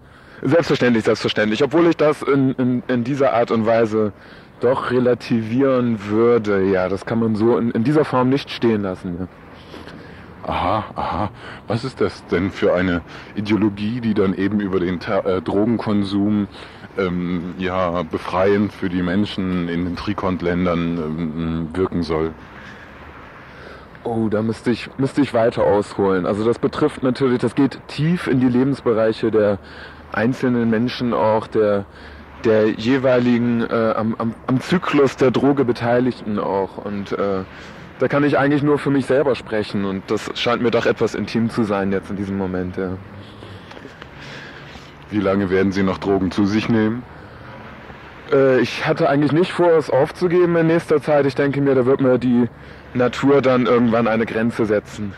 [0.42, 1.62] Selbstverständlich, selbstverständlich.
[1.62, 4.12] Obwohl ich das in, in, in dieser Art und Weise
[4.61, 6.64] doch relativieren würde.
[6.64, 9.16] Ja, das kann man so in, in dieser Form nicht stehen lassen.
[9.20, 9.28] Ja.
[10.47, 11.30] Aha, aha.
[11.66, 13.03] Was ist das denn für eine
[13.34, 16.47] Ideologie, die dann eben über den äh, Drogenkonsum
[16.97, 22.32] ähm, ja befreiend für die Menschen in den Trikont-Ländern ähm, wirken soll?
[24.05, 26.26] Oh, da müsste ich, müsste ich weiter ausholen.
[26.26, 29.59] Also das betrifft natürlich, das geht tief in die Lebensbereiche der
[30.12, 31.86] einzelnen Menschen auch, der,
[32.44, 36.78] der jeweiligen äh, am, am, am Zyklus der Droge Beteiligten auch.
[36.78, 37.42] Und äh,
[37.99, 41.14] da kann ich eigentlich nur für mich selber sprechen und das scheint mir doch etwas
[41.14, 42.97] intim zu sein jetzt in diesem Moment, ja.
[45.11, 47.05] Wie lange werden Sie noch Drogen zu sich nehmen?
[48.32, 51.26] Äh, ich hatte eigentlich nicht vor, es aufzugeben in nächster Zeit.
[51.26, 52.49] Ich denke mir, da wird mir die
[52.94, 55.12] Natur dann irgendwann eine Grenze setzen.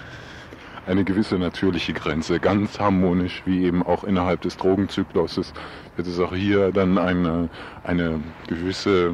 [0.87, 5.53] Eine gewisse natürliche Grenze, ganz harmonisch, wie eben auch innerhalb des Drogenzykluses,
[5.97, 7.49] wird es auch hier dann eine,
[7.85, 9.13] eine gewisse,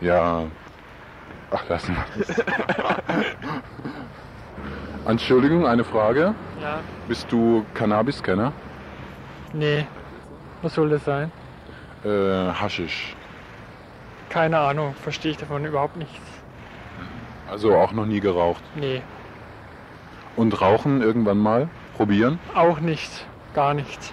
[0.00, 0.44] ja,
[1.50, 2.44] ach lassen wir das.
[5.06, 6.34] Entschuldigung, eine Frage.
[6.60, 6.80] Ja.
[7.06, 8.52] Bist du Cannabis-Kenner?
[9.52, 9.86] Nee.
[10.62, 11.32] Was soll das sein?
[12.04, 12.08] Äh,
[12.52, 13.14] Haschisch.
[14.28, 16.20] Keine Ahnung, verstehe ich davon überhaupt nichts.
[17.50, 18.62] Also auch noch nie geraucht?
[18.74, 19.00] Nee.
[20.36, 21.68] Und rauchen irgendwann mal?
[21.96, 22.38] Probieren?
[22.54, 23.26] Auch nicht.
[23.54, 24.12] Gar nicht.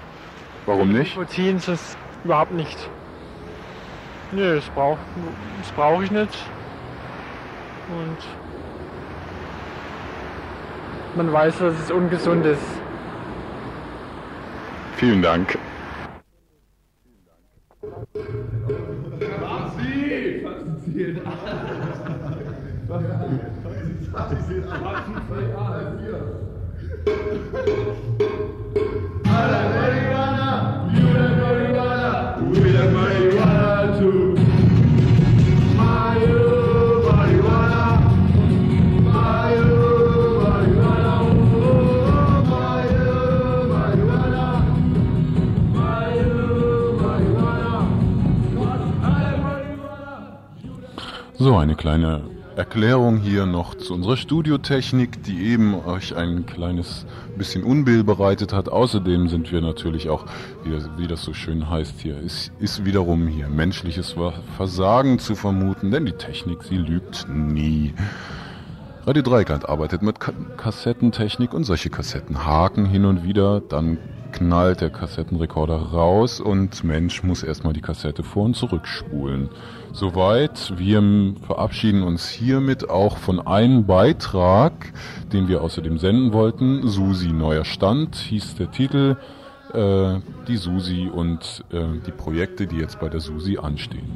[0.65, 1.17] Warum nicht?
[1.17, 2.89] Nikotin ist es überhaupt nicht.
[4.31, 4.97] Nee, das brauche
[5.75, 6.35] brauch ich nicht.
[7.89, 8.17] Und
[11.15, 12.63] man weiß, dass es ungesund ist.
[14.97, 15.57] Vielen Dank.
[51.45, 52.23] So, eine kleine
[52.55, 57.05] Erklärung hier noch zu unserer Studiotechnik, die eben euch ein kleines
[57.37, 58.67] bisschen Unbill bereitet hat.
[58.67, 60.25] Außerdem sind wir natürlich auch,
[60.63, 64.15] wie das, wie das so schön heißt hier, ist, ist wiederum hier menschliches
[64.57, 67.93] Versagen zu vermuten, denn die Technik, sie lügt nie.
[69.05, 70.15] Radio Dreikland arbeitet mit
[70.57, 73.99] Kassettentechnik und solche Kassetten haken hin und wieder, dann
[74.35, 79.49] knallt der Kassettenrekorder raus und Mensch muss erstmal die Kassette vor und zurückspulen.
[79.93, 80.73] Soweit.
[80.75, 81.01] Wir
[81.47, 84.91] verabschieden uns hiermit auch von einem Beitrag,
[85.31, 86.85] den wir außerdem senden wollten.
[86.85, 89.15] Susi Neuer Stand hieß der Titel.
[89.73, 90.19] Äh,
[90.49, 94.09] die Susi und äh, die Projekte, die jetzt bei der Susi anstehen.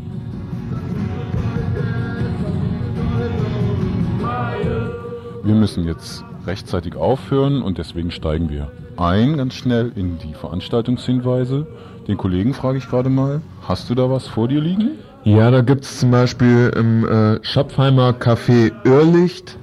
[5.43, 11.65] Wir müssen jetzt rechtzeitig aufhören und deswegen steigen wir ein ganz schnell in die Veranstaltungshinweise.
[12.07, 14.91] Den Kollegen frage ich gerade mal, hast du da was vor dir liegen?
[15.23, 19.57] Ja, da gibt es zum Beispiel im äh, Schopfheimer Café Irrlicht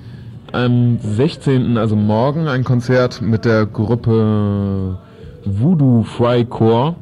[0.53, 4.99] am 16., also morgen, ein Konzert mit der Gruppe
[5.45, 6.95] Voodoo Fry Core.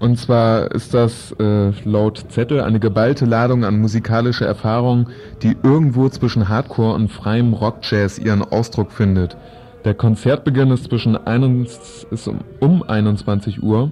[0.00, 5.08] Und zwar ist das äh, laut Zettel eine geballte Ladung an musikalische Erfahrung,
[5.42, 9.36] die irgendwo zwischen Hardcore und freiem Rockjazz ihren Ausdruck findet.
[9.88, 13.90] Der Konzertbeginn ist zwischen 1, ist um, um 21 Uhr.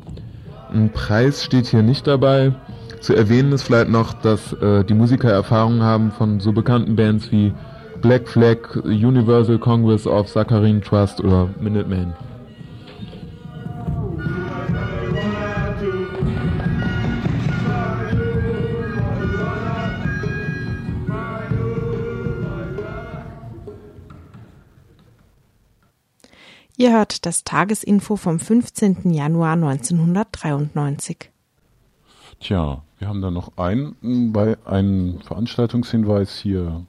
[0.70, 2.52] Ein Preis steht hier nicht dabei.
[3.00, 7.32] Zu erwähnen ist vielleicht noch, dass äh, die Musiker Erfahrung haben von so bekannten Bands
[7.32, 7.50] wie
[8.02, 12.12] Black Flag, Universal Congress of Saccharine Trust oder Minutemen.
[26.78, 29.10] Ihr hört das Tagesinfo vom 15.
[29.10, 31.30] Januar 1993.
[32.38, 36.84] Tja, wir haben da noch einen, bei einem Veranstaltungshinweis hier.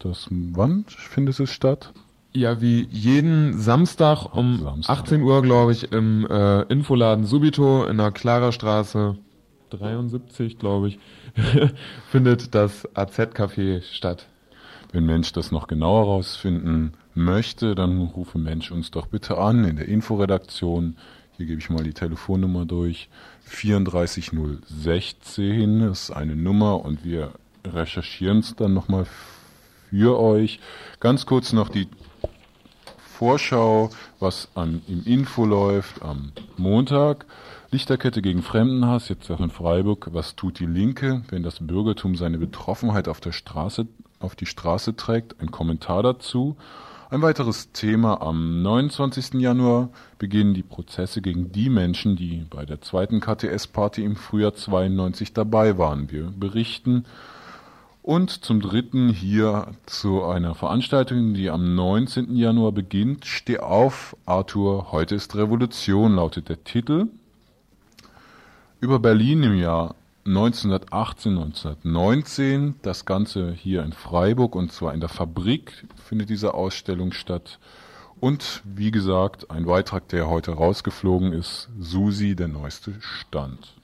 [0.00, 1.92] Das, wann findet es statt?
[2.32, 4.98] Ja, wie jeden Samstag um Samstag.
[4.98, 9.18] 18 Uhr, glaube ich, im äh, Infoladen Subito in der Klara-Straße
[9.70, 10.98] 73, glaube ich,
[12.10, 14.26] findet das AZ-Café statt.
[14.92, 19.76] Wenn Mensch das noch genauer rausfinden möchte, dann rufe Mensch uns doch bitte an in
[19.76, 20.96] der Inforedaktion.
[21.36, 23.10] Hier gebe ich mal die Telefonnummer durch.
[23.44, 27.32] 34016 ist eine Nummer und wir
[27.66, 29.06] recherchieren es dann nochmal
[29.90, 30.60] für euch.
[31.00, 31.88] Ganz kurz noch die
[32.98, 37.26] Vorschau, was an, im Info läuft am Montag.
[37.70, 40.08] Lichterkette gegen Fremdenhass, jetzt auch in Freiburg.
[40.12, 43.88] Was tut die Linke, wenn das Bürgertum seine Betroffenheit auf der Straße,
[44.20, 45.40] auf die Straße trägt?
[45.40, 46.56] Ein Kommentar dazu.
[47.10, 49.40] Ein weiteres Thema am 29.
[49.40, 49.88] Januar
[50.18, 55.78] beginnen die Prozesse gegen die Menschen, die bei der zweiten KTS-Party im Frühjahr 92 dabei
[55.78, 56.10] waren.
[56.10, 57.06] Wir berichten
[58.02, 62.36] und zum dritten hier zu einer Veranstaltung, die am 19.
[62.36, 63.26] Januar beginnt.
[63.26, 67.08] Steh auf, Arthur, heute ist Revolution, lautet der Titel.
[68.80, 69.94] Über Berlin im Jahr
[70.28, 72.74] 1918, 1919.
[72.82, 77.58] Das Ganze hier in Freiburg und zwar in der Fabrik findet diese Ausstellung statt.
[78.20, 83.74] Und wie gesagt, ein Beitrag, der heute rausgeflogen ist, Susi, der neueste Stand.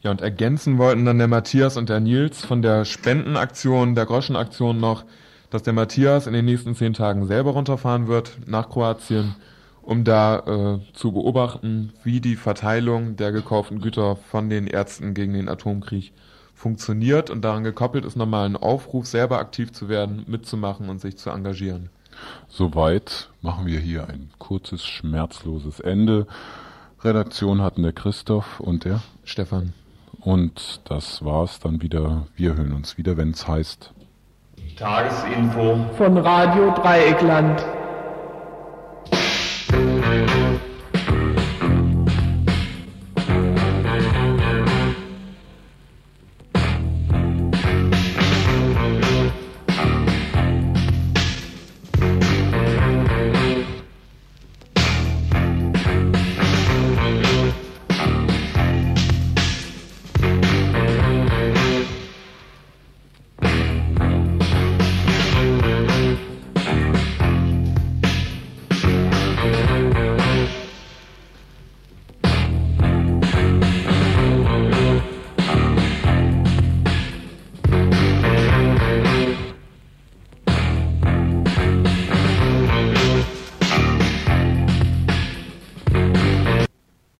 [0.00, 4.80] Ja, und ergänzen wollten dann der Matthias und der Nils von der Spendenaktion, der Groschenaktion
[4.80, 5.04] noch,
[5.50, 9.36] dass der Matthias in den nächsten zehn Tagen selber runterfahren wird nach Kroatien
[9.82, 15.34] um da äh, zu beobachten, wie die Verteilung der gekauften Güter von den Ärzten gegen
[15.34, 16.12] den Atomkrieg
[16.54, 17.30] funktioniert.
[17.30, 21.30] Und daran gekoppelt ist nochmal ein Aufruf, selber aktiv zu werden, mitzumachen und sich zu
[21.30, 21.90] engagieren.
[22.48, 26.26] Soweit machen wir hier ein kurzes, schmerzloses Ende.
[27.00, 29.72] Redaktion hatten der Christoph und der Stefan.
[30.20, 32.26] Und das war's dann wieder.
[32.36, 33.92] Wir hören uns wieder, wenn's heißt
[34.76, 37.64] Tagesinfo von Radio Dreieckland.